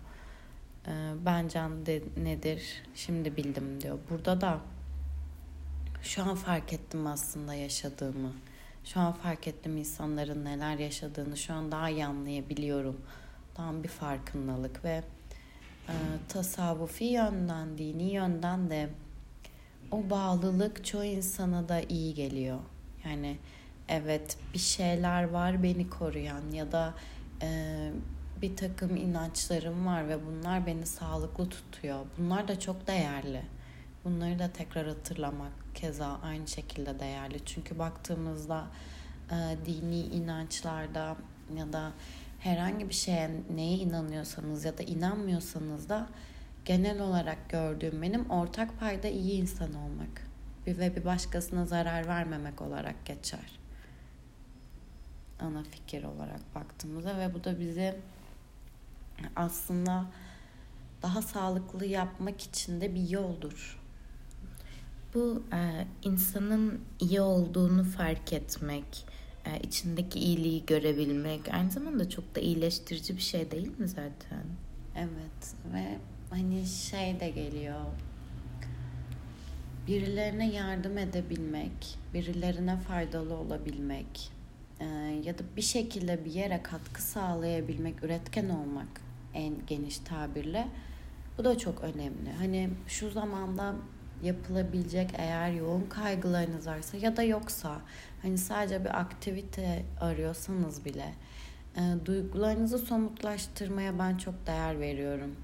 Ee, 0.86 1.12
ben 1.26 1.48
can 1.48 1.86
de, 1.86 2.02
nedir 2.16 2.82
şimdi 2.94 3.36
bildim 3.36 3.80
diyor. 3.80 3.98
Burada 4.10 4.40
da 4.40 4.60
şu 6.02 6.22
an 6.22 6.34
fark 6.34 6.72
ettim 6.72 7.06
aslında 7.06 7.54
yaşadığımı. 7.54 8.32
Şu 8.86 9.00
an 9.00 9.12
fark 9.12 9.48
ettim 9.48 9.76
insanların 9.76 10.44
neler 10.44 10.78
yaşadığını. 10.78 11.36
Şu 11.36 11.54
an 11.54 11.72
daha 11.72 11.90
iyi 11.90 12.06
anlayabiliyorum. 12.06 13.00
Tam 13.54 13.82
bir 13.82 13.88
farkındalık 13.88 14.84
ve 14.84 15.02
e, 15.88 15.94
tasavvufi 16.28 17.04
yönden, 17.04 17.78
dini 17.78 18.12
yönden 18.12 18.70
de 18.70 18.88
o 19.90 20.10
bağlılık 20.10 20.84
çoğu 20.84 21.04
insana 21.04 21.68
da 21.68 21.80
iyi 21.80 22.14
geliyor. 22.14 22.58
Yani 23.04 23.36
evet 23.88 24.36
bir 24.54 24.58
şeyler 24.58 25.28
var 25.28 25.62
beni 25.62 25.90
koruyan 25.90 26.50
ya 26.50 26.72
da 26.72 26.94
e, 27.42 27.90
bir 28.42 28.56
takım 28.56 28.96
inançlarım 28.96 29.86
var 29.86 30.08
ve 30.08 30.26
bunlar 30.26 30.66
beni 30.66 30.86
sağlıklı 30.86 31.48
tutuyor. 31.48 32.06
Bunlar 32.18 32.48
da 32.48 32.60
çok 32.60 32.86
değerli. 32.86 33.42
Bunları 34.06 34.38
da 34.38 34.52
tekrar 34.52 34.86
hatırlamak 34.86 35.52
keza 35.74 36.20
aynı 36.22 36.48
şekilde 36.48 37.00
değerli. 37.00 37.44
Çünkü 37.44 37.78
baktığımızda 37.78 38.66
e, 39.30 39.56
dini 39.66 40.00
inançlarda 40.00 41.16
ya 41.56 41.72
da 41.72 41.92
herhangi 42.38 42.88
bir 42.88 42.94
şeye 42.94 43.30
neye 43.54 43.76
inanıyorsanız 43.76 44.64
ya 44.64 44.78
da 44.78 44.82
inanmıyorsanız 44.82 45.88
da 45.88 46.08
genel 46.64 47.00
olarak 47.00 47.50
gördüğüm 47.50 48.02
benim 48.02 48.30
ortak 48.30 48.80
payda 48.80 49.08
iyi 49.08 49.40
insan 49.40 49.74
olmak 49.74 50.26
ve 50.66 50.96
bir 50.96 51.04
başkasına 51.04 51.66
zarar 51.66 52.06
vermemek 52.06 52.62
olarak 52.62 53.06
geçer 53.06 53.58
ana 55.40 55.62
fikir 55.62 56.04
olarak 56.04 56.54
baktığımızda 56.54 57.18
ve 57.18 57.34
bu 57.34 57.44
da 57.44 57.60
bizi 57.60 57.96
aslında 59.36 60.06
daha 61.02 61.22
sağlıklı 61.22 61.86
yapmak 61.86 62.40
için 62.40 62.80
de 62.80 62.94
bir 62.94 63.08
yoldur. 63.08 63.85
Bu 65.16 65.42
e, 65.52 65.86
insanın 66.02 66.80
iyi 67.00 67.20
olduğunu 67.20 67.84
fark 67.84 68.32
etmek, 68.32 69.06
e, 69.46 69.60
içindeki 69.60 70.18
iyiliği 70.18 70.66
görebilmek 70.66 71.40
aynı 71.54 71.70
zamanda 71.70 72.08
çok 72.10 72.34
da 72.34 72.40
iyileştirici 72.40 73.16
bir 73.16 73.22
şey 73.22 73.50
değil 73.50 73.78
mi 73.78 73.88
zaten? 73.88 74.44
Evet 74.96 75.54
ve 75.72 75.98
hani 76.30 76.66
şey 76.66 77.20
de 77.20 77.30
geliyor 77.30 77.80
birilerine 79.88 80.54
yardım 80.54 80.98
edebilmek, 80.98 81.98
birilerine 82.14 82.76
faydalı 82.76 83.34
olabilmek, 83.34 84.30
e, 84.80 84.84
ya 85.24 85.38
da 85.38 85.42
bir 85.56 85.62
şekilde 85.62 86.24
bir 86.24 86.32
yere 86.32 86.62
katkı 86.62 87.02
sağlayabilmek, 87.02 88.04
üretken 88.04 88.48
olmak 88.48 89.00
en 89.34 89.54
geniş 89.66 89.98
tabirle 89.98 90.68
bu 91.38 91.44
da 91.44 91.58
çok 91.58 91.84
önemli. 91.84 92.32
Hani 92.38 92.70
şu 92.86 93.10
zamanda 93.10 93.74
yapılabilecek 94.22 95.10
eğer 95.14 95.50
yoğun 95.50 95.86
kaygılarınız 95.88 96.66
varsa 96.66 96.96
ya 96.96 97.16
da 97.16 97.22
yoksa 97.22 97.80
hani 98.22 98.38
sadece 98.38 98.84
bir 98.84 99.00
aktivite 99.00 99.84
arıyorsanız 100.00 100.84
bile 100.84 101.14
E, 101.76 102.06
duygularınızı 102.06 102.78
somutlaştırmaya 102.78 103.98
ben 103.98 104.16
çok 104.16 104.46
değer 104.46 104.80
veriyorum. 104.80 105.36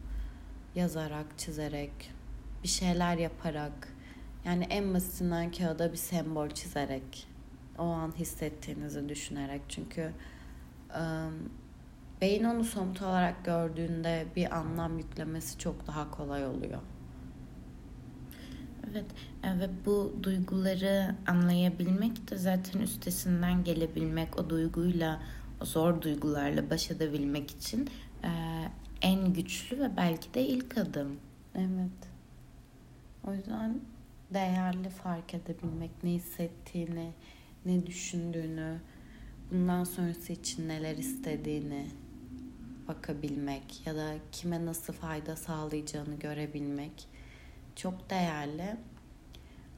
Yazarak, 0.75 1.27
çizerek, 1.39 2.11
bir 2.63 2.69
şeyler 2.69 3.17
yaparak. 3.17 3.89
Yani 4.45 4.65
en 4.71 4.95
basitinden 4.95 5.53
kağıda 5.53 5.93
bir 5.93 5.97
sembol 5.97 6.49
çizerek. 6.49 7.29
O 7.79 7.83
an 7.83 8.13
hissettiğinizi 8.19 9.09
düşünerek. 9.09 9.63
Çünkü 9.69 10.13
e, 10.91 11.03
beyin 12.21 12.45
onu 12.45 12.65
somut 12.65 13.03
olarak 13.03 13.45
gördüğünde 13.45 14.27
bir 14.37 14.57
anlam 14.57 14.99
yüklemesi 14.99 15.59
çok 15.59 15.87
daha 15.87 16.11
kolay 16.11 16.47
oluyor. 16.47 16.81
Evet 18.91 19.05
e, 19.45 19.61
ve 19.61 19.69
bu 19.87 20.13
duyguları 20.23 21.15
anlayabilmek 21.27 22.31
de 22.31 22.37
zaten 22.37 22.81
üstesinden 22.81 23.65
gelebilmek, 23.65 24.39
o 24.39 24.51
duyguyla, 24.51 25.23
o 25.61 25.65
zor 25.65 26.03
duygularla 26.03 26.71
baş 26.71 26.91
edebilmek 26.91 27.51
için 27.51 27.91
e, 28.25 28.31
en 29.03 29.33
güçlü 29.33 29.81
ve 29.81 29.97
belki 29.97 30.35
de 30.35 30.47
ilk 30.47 30.79
adım. 30.79 31.17
Evet. 31.55 32.13
O 33.27 33.35
yüzden 33.35 33.81
değerli 34.35 34.91
fark 34.91 35.35
edebilmek, 35.35 35.91
ne 36.05 36.11
hissettiğini, 36.11 37.13
ne 37.67 37.87
düşündüğünü, 37.87 38.81
bundan 39.51 39.85
sonrası 39.85 40.33
için 40.33 40.69
neler 40.69 40.97
istediğini 40.97 41.87
bakabilmek 42.89 43.87
ya 43.87 43.97
da 43.97 44.15
kime 44.33 44.67
nasıl 44.67 44.93
fayda 44.93 45.37
sağlayacağını 45.37 46.15
görebilmek 46.15 47.09
çok 47.77 48.11
değerli. 48.11 48.77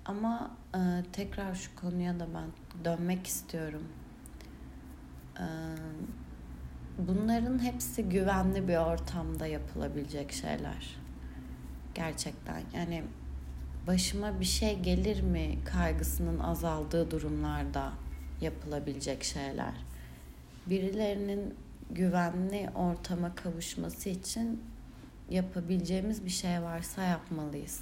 Ama 0.05 0.57
e, 0.75 0.79
tekrar 1.13 1.55
şu 1.55 1.77
konuya 1.77 2.21
da 2.21 2.27
ben 2.35 2.49
dönmek 2.85 3.27
istiyorum. 3.27 3.83
E, 5.39 5.47
bunların 6.99 7.59
hepsi 7.59 8.09
güvenli 8.09 8.69
bir 8.69 8.77
ortamda 8.77 9.47
yapılabilecek 9.47 10.33
şeyler. 10.33 10.97
Gerçekten 11.95 12.63
yani 12.75 13.05
başıma 13.87 14.41
bir 14.41 14.45
şey 14.45 14.81
gelir 14.81 15.23
mi 15.23 15.59
kaygısının 15.65 16.39
azaldığı 16.39 17.11
durumlarda 17.11 17.93
yapılabilecek 18.41 19.25
şeyler. 19.25 19.75
Birilerinin 20.67 21.55
güvenli 21.91 22.71
ortama 22.75 23.35
kavuşması 23.35 24.09
için 24.09 24.63
yapabileceğimiz 25.31 26.25
bir 26.25 26.31
şey 26.31 26.63
varsa 26.63 27.03
yapmalıyız. 27.03 27.81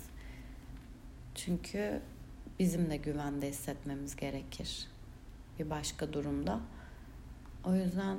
Çünkü 1.35 2.01
bizim 2.59 2.91
de 2.91 2.97
güvende 2.97 3.49
hissetmemiz 3.49 4.17
gerekir 4.17 4.89
bir 5.59 5.71
başka 5.71 6.13
durumda. 6.13 6.61
O 7.65 7.75
yüzden 7.75 8.19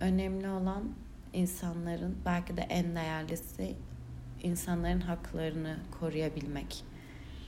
önemli 0.00 0.48
olan 0.48 0.84
insanların 1.32 2.18
belki 2.24 2.56
de 2.56 2.60
en 2.60 2.96
değerlisi 2.96 3.74
insanların 4.42 5.00
haklarını 5.00 5.76
koruyabilmek. 6.00 6.84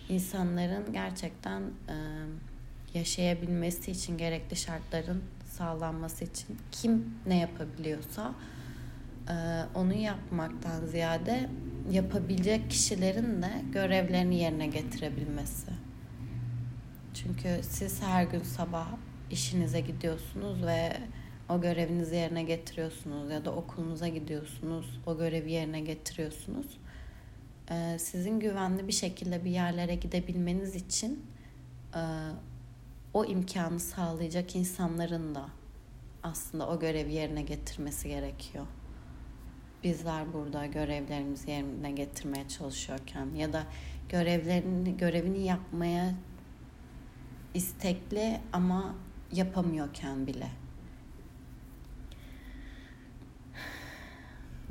İnsanların 0.09 0.93
gerçekten 0.93 1.62
e, 1.62 1.97
yaşayabilmesi 2.95 3.91
için 3.91 4.19
gerekli 4.19 4.57
şartların 4.57 5.23
sağlanması 5.45 6.25
için 6.25 6.59
kim 6.73 7.15
ne 7.27 7.38
yapabiliyorsa 7.38 8.35
onu 9.75 9.95
yapmaktan 9.95 10.87
ziyade 10.87 11.49
yapabilecek 11.91 12.71
kişilerin 12.71 13.43
de 13.43 13.51
görevlerini 13.73 14.39
yerine 14.39 14.67
getirebilmesi. 14.67 15.71
Çünkü 17.15 17.61
siz 17.63 18.03
her 18.03 18.25
gün 18.25 18.43
sabah 18.43 18.89
işinize 19.31 19.81
gidiyorsunuz 19.81 20.67
ve 20.67 20.93
o 21.49 21.61
görevinizi 21.61 22.17
yerine 22.17 22.43
getiriyorsunuz 22.43 23.31
ya 23.31 23.45
da 23.45 23.53
okulunuza 23.53 24.09
gidiyorsunuz, 24.09 25.01
o 25.07 25.19
görevi 25.19 25.53
yerine 25.53 25.81
getiriyorsunuz. 25.81 26.67
Ee, 27.71 27.97
sizin 27.99 28.41
güvenli 28.41 28.89
bir 28.89 28.93
şekilde 28.93 29.45
bir 29.45 29.51
yerlere 29.51 29.95
gidebilmeniz 29.95 30.77
için 30.77 31.27
e, 31.95 32.03
o 33.15 33.25
imkanı 33.25 33.81
sağlayacak 33.81 34.57
insanların 34.57 35.35
da 35.35 35.49
aslında 36.23 36.69
o 36.69 36.81
görevi 36.81 37.13
yerine 37.13 37.43
getirmesi 37.43 38.09
gerekiyor 38.09 38.67
bizler 39.85 40.33
burada 40.33 40.66
görevlerimizi 40.66 41.51
yerine 41.51 41.90
getirmeye 41.90 42.49
çalışıyorken 42.49 43.27
ya 43.37 43.53
da 43.53 43.66
görevlerini 44.09 44.97
görevini 44.97 45.45
yapmaya 45.45 46.14
istekli 47.55 48.40
ama 48.53 48.95
yapamıyorken 49.33 50.27
bile. 50.27 50.49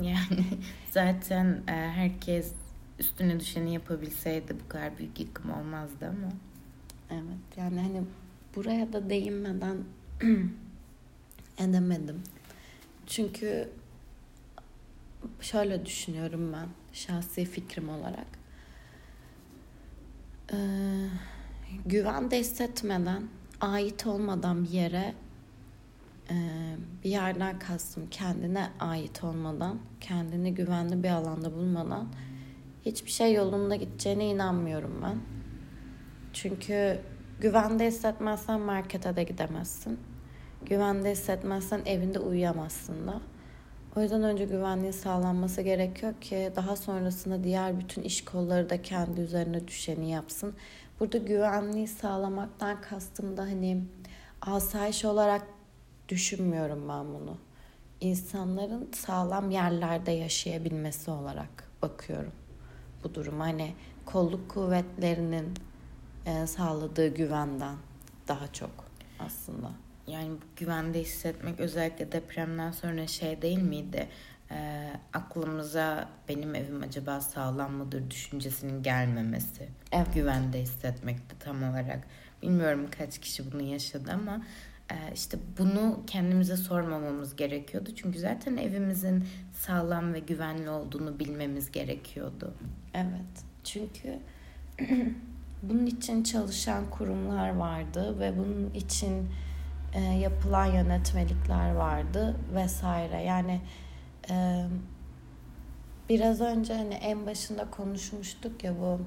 Yani 0.02 0.46
zaten 0.92 1.64
e, 1.68 1.72
herkes 1.72 2.54
üstüne 3.00 3.40
düşeni 3.40 3.74
yapabilseydi 3.74 4.56
bu 4.66 4.70
kadar 4.70 4.98
büyük 4.98 5.20
yıkım 5.20 5.52
olmazdı 5.52 6.08
ama. 6.08 6.32
Evet 7.12 7.58
yani 7.58 7.80
hani 7.82 8.04
buraya 8.56 8.94
da 8.94 9.10
değinmeden 9.10 9.78
edemedim. 11.58 12.24
Çünkü 13.08 13.70
şöyle 15.42 15.86
düşünüyorum 15.86 16.54
ben 16.54 16.68
şahsi 16.94 17.46
fikrim 17.46 17.90
olarak. 17.90 18.28
Ee, 20.54 20.58
güven 21.86 22.32
de 22.32 22.40
hissetmeden, 22.40 23.24
ait 23.62 24.08
olmadan 24.08 24.64
bir 24.64 24.70
yere 24.70 25.14
e, 26.30 26.36
bir 27.04 27.10
yerden 27.10 27.60
kastım 27.60 28.08
kendine 28.12 28.70
ait 28.80 29.24
olmadan, 29.24 29.80
kendini 30.02 30.54
güvenli 30.54 31.04
bir 31.04 31.10
alanda 31.10 31.54
bulmadan 31.54 32.08
hiçbir 32.86 33.12
şey 33.12 33.34
yolunda 33.34 33.76
gideceğine 33.76 34.26
inanmıyorum 34.26 35.02
ben. 35.04 35.18
Çünkü 36.34 37.00
güvende 37.42 37.88
hissetmezsen 37.88 38.60
markete 38.60 39.16
de 39.16 39.24
gidemezsin. 39.24 40.00
Güvende 40.66 41.12
hissetmezsen 41.12 41.82
evinde 41.86 42.20
uyuyamazsın 42.20 43.08
da. 43.08 43.22
O 43.96 44.02
yüzden 44.02 44.24
önce 44.24 44.46
güvenliğin 44.46 44.92
sağlanması 44.92 45.62
gerekiyor 45.62 46.14
ki 46.22 46.52
daha 46.56 46.76
sonrasında 46.76 47.44
diğer 47.44 47.80
bütün 47.80 48.02
iş 48.02 48.26
kolları 48.26 48.70
da 48.70 48.82
kendi 48.82 49.22
üzerine 49.22 49.68
düşeni 49.68 50.12
yapsın. 50.12 50.56
Burada 51.00 51.18
güvenliği 51.18 51.88
sağlamaktan 51.88 52.82
kastım 52.82 53.38
da 53.38 53.42
hani 53.42 53.84
asayiş 54.42 55.06
olarak 55.06 55.48
düşünmüyorum 56.10 56.90
ben 56.90 57.06
bunu. 57.06 57.38
İnsanların 58.02 58.90
sağlam 58.94 59.52
yerlerde 59.52 60.12
yaşayabilmesi 60.12 61.12
olarak 61.12 61.70
bakıyorum 61.82 62.32
bu 63.04 63.16
durum. 63.16 63.40
Hani 63.40 63.74
kolluk 64.06 64.50
kuvvetlerinin 64.50 65.54
e, 66.26 66.48
sağladığı 66.48 67.08
güvenden 67.08 67.76
daha 68.28 68.54
çok 68.54 68.72
aslında 69.20 69.72
yani 70.08 70.38
güvende 70.56 71.02
hissetmek 71.02 71.60
özellikle 71.60 72.12
depremden 72.12 72.72
sonra 72.72 73.08
şey 73.08 73.42
değil 73.42 73.62
miydi? 73.62 74.08
E, 74.52 74.90
aklımıza 75.14 76.10
benim 76.30 76.56
evim 76.56 76.82
acaba 76.82 77.22
sağlam 77.22 77.74
mıdır 77.74 78.12
düşüncesinin 78.12 78.84
gelmemesi. 78.84 79.70
Evet. 79.92 80.08
Güvende 80.14 80.62
hissetmekti 80.62 81.40
tam 81.40 81.64
olarak. 81.64 82.08
Bilmiyorum 82.42 82.88
kaç 82.98 83.20
kişi 83.20 83.52
bunu 83.52 83.62
yaşadı 83.62 84.12
ama 84.14 84.42
e, 84.92 85.14
işte 85.14 85.38
bunu 85.58 86.04
kendimize 86.08 86.58
sormamamız 86.58 87.36
gerekiyordu. 87.36 87.90
Çünkü 87.96 88.20
zaten 88.20 88.58
evimizin 88.58 89.24
sağlam 89.54 90.14
ve 90.14 90.20
güvenli 90.20 90.70
olduğunu 90.70 91.20
bilmemiz 91.20 91.72
gerekiyordu. 91.72 92.54
Evet. 92.94 93.46
Çünkü 93.64 94.20
bunun 95.64 95.86
için 95.86 96.24
çalışan 96.24 96.90
kurumlar 96.90 97.56
vardı 97.56 98.20
ve 98.20 98.38
bunun 98.38 98.72
için 98.74 99.28
e, 99.94 100.00
yapılan 100.00 100.66
yönetmelikler 100.66 101.72
vardı 101.72 102.36
vesaire. 102.56 103.22
Yani 103.24 103.62
e, 104.30 104.66
biraz 106.10 106.42
önce 106.42 106.74
hani 106.74 106.94
en 106.94 107.26
başında 107.26 107.70
konuşmuştuk 107.70 108.64
ya 108.64 108.80
bu 108.80 109.00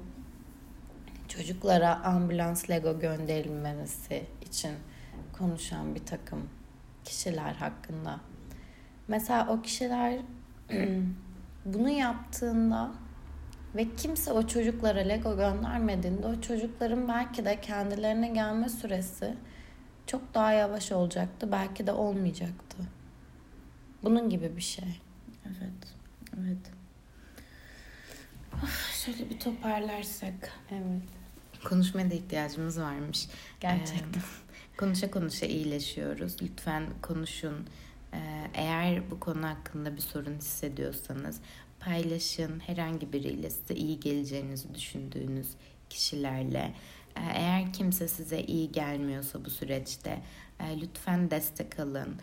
çocuklara 1.27 2.03
ambulans 2.03 2.69
Lego 2.69 2.99
gönderilmesi 2.99 4.23
için 4.41 4.71
konuşan 5.37 5.95
bir 5.95 6.05
takım 6.05 6.49
kişiler 7.03 7.53
hakkında. 7.53 8.19
Mesela 9.07 9.47
o 9.49 9.61
kişiler 9.61 10.19
bunu 11.65 11.89
yaptığında 11.89 12.91
ve 13.75 13.95
kimse 13.97 14.31
o 14.31 14.47
çocuklara 14.47 14.99
Lego 14.99 15.35
göndermediğinde 15.35 16.27
o 16.27 16.41
çocukların 16.41 17.07
belki 17.07 17.45
de 17.45 17.61
kendilerine 17.61 18.27
gelme 18.27 18.69
süresi 18.69 19.33
çok 20.07 20.33
daha 20.33 20.51
yavaş 20.51 20.91
olacaktı. 20.91 21.51
Belki 21.51 21.87
de 21.87 21.91
olmayacaktı. 21.91 22.77
Bunun 24.03 24.29
gibi 24.29 24.57
bir 24.57 24.61
şey. 24.61 25.01
Evet. 25.45 25.93
Evet. 26.39 26.71
Of, 28.63 28.93
şöyle 29.05 29.29
bir 29.29 29.39
toparlarsak. 29.39 30.51
Evet. 30.71 31.01
Konuşmaya 31.63 32.11
da 32.11 32.13
ihtiyacımız 32.13 32.79
varmış. 32.79 33.27
Gerçekten. 33.59 34.19
Ee, 34.19 34.77
konuşa 34.77 35.11
konuşa 35.11 35.45
iyileşiyoruz. 35.45 36.41
Lütfen 36.41 36.83
konuşun. 37.01 37.67
Eğer 38.53 39.11
bu 39.11 39.19
konu 39.19 39.47
hakkında 39.47 39.95
bir 39.95 40.01
sorun 40.01 40.35
hissediyorsanız 40.35 41.41
paylaşın 41.79 42.59
herhangi 42.59 43.13
biriyle 43.13 43.49
size 43.49 43.75
iyi 43.75 43.99
geleceğinizi 43.99 44.75
düşündüğünüz 44.75 45.47
kişilerle. 45.89 46.73
Eğer 47.15 47.73
kimse 47.73 48.07
size 48.07 48.41
iyi 48.41 48.71
gelmiyorsa 48.71 49.45
bu 49.45 49.49
süreçte 49.49 50.21
lütfen 50.81 51.31
destek 51.31 51.79
alın. 51.79 52.15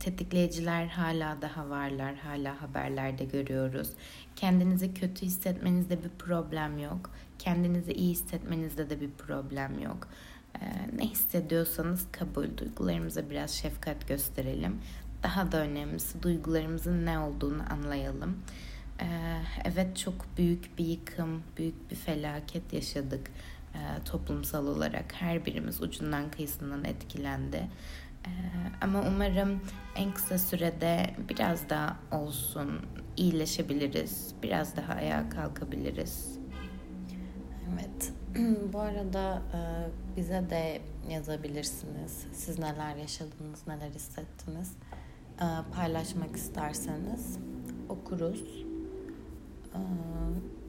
Tetikleyiciler 0.00 0.86
hala 0.86 1.42
daha 1.42 1.70
varlar, 1.70 2.14
hala 2.16 2.62
haberlerde 2.62 3.24
görüyoruz. 3.24 3.90
Kendinizi 4.36 4.94
kötü 4.94 5.26
hissetmenizde 5.26 6.04
bir 6.04 6.08
problem 6.08 6.78
yok. 6.78 7.10
Kendinizi 7.38 7.92
iyi 7.92 8.10
hissetmenizde 8.10 8.90
de 8.90 9.00
bir 9.00 9.10
problem 9.10 9.78
yok. 9.78 10.08
Ne 10.96 11.04
hissediyorsanız 11.06 12.06
kabul, 12.12 12.56
duygularımıza 12.56 13.30
biraz 13.30 13.50
şefkat 13.50 14.08
gösterelim. 14.08 14.80
Daha 15.22 15.52
da 15.52 15.60
önemlisi 15.60 16.22
duygularımızın 16.22 17.06
ne 17.06 17.18
olduğunu 17.18 17.62
anlayalım. 17.72 18.36
Evet 19.64 19.96
çok 19.96 20.26
büyük 20.36 20.78
bir 20.78 20.84
yıkım, 20.84 21.42
büyük 21.56 21.90
bir 21.90 21.96
felaket 21.96 22.72
yaşadık 22.72 23.30
toplumsal 24.04 24.66
olarak. 24.66 25.12
Her 25.14 25.46
birimiz 25.46 25.82
ucundan 25.82 26.30
kıyısından 26.30 26.84
etkilendi. 26.84 27.68
Ama 28.80 29.02
umarım 29.08 29.60
en 29.96 30.14
kısa 30.14 30.38
sürede 30.38 31.14
biraz 31.28 31.68
daha 31.68 31.96
olsun 32.12 32.80
iyileşebiliriz. 33.16 34.34
Biraz 34.42 34.76
daha 34.76 34.92
ayağa 34.92 35.28
kalkabiliriz. 35.28 36.38
Evet. 37.72 38.12
Bu 38.72 38.78
arada 38.78 39.42
bize 40.16 40.50
de 40.50 40.82
yazabilirsiniz. 41.10 42.26
Siz 42.32 42.58
neler 42.58 42.96
yaşadınız, 42.96 43.66
neler 43.66 43.90
hissettiniz. 43.90 44.72
Paylaşmak 45.74 46.36
isterseniz 46.36 47.38
okuruz. 47.88 48.64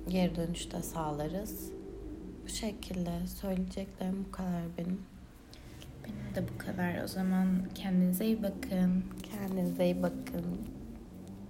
Geri 0.08 0.36
dönüşte 0.36 0.82
sağlarız. 0.82 1.73
Bu 2.44 2.50
şekilde 2.50 3.28
söyleyeceklerim 3.28 4.26
bu 4.28 4.32
kadar 4.32 4.62
benim. 4.78 5.02
Benim 6.04 6.36
de 6.36 6.54
bu 6.54 6.58
kadar. 6.58 7.04
O 7.04 7.08
zaman 7.08 7.48
kendinize 7.76 8.26
iyi 8.26 8.44
bakın. 8.44 9.04
Kendinize 9.24 9.86
iyi 9.86 10.04
bakın. 10.04 10.46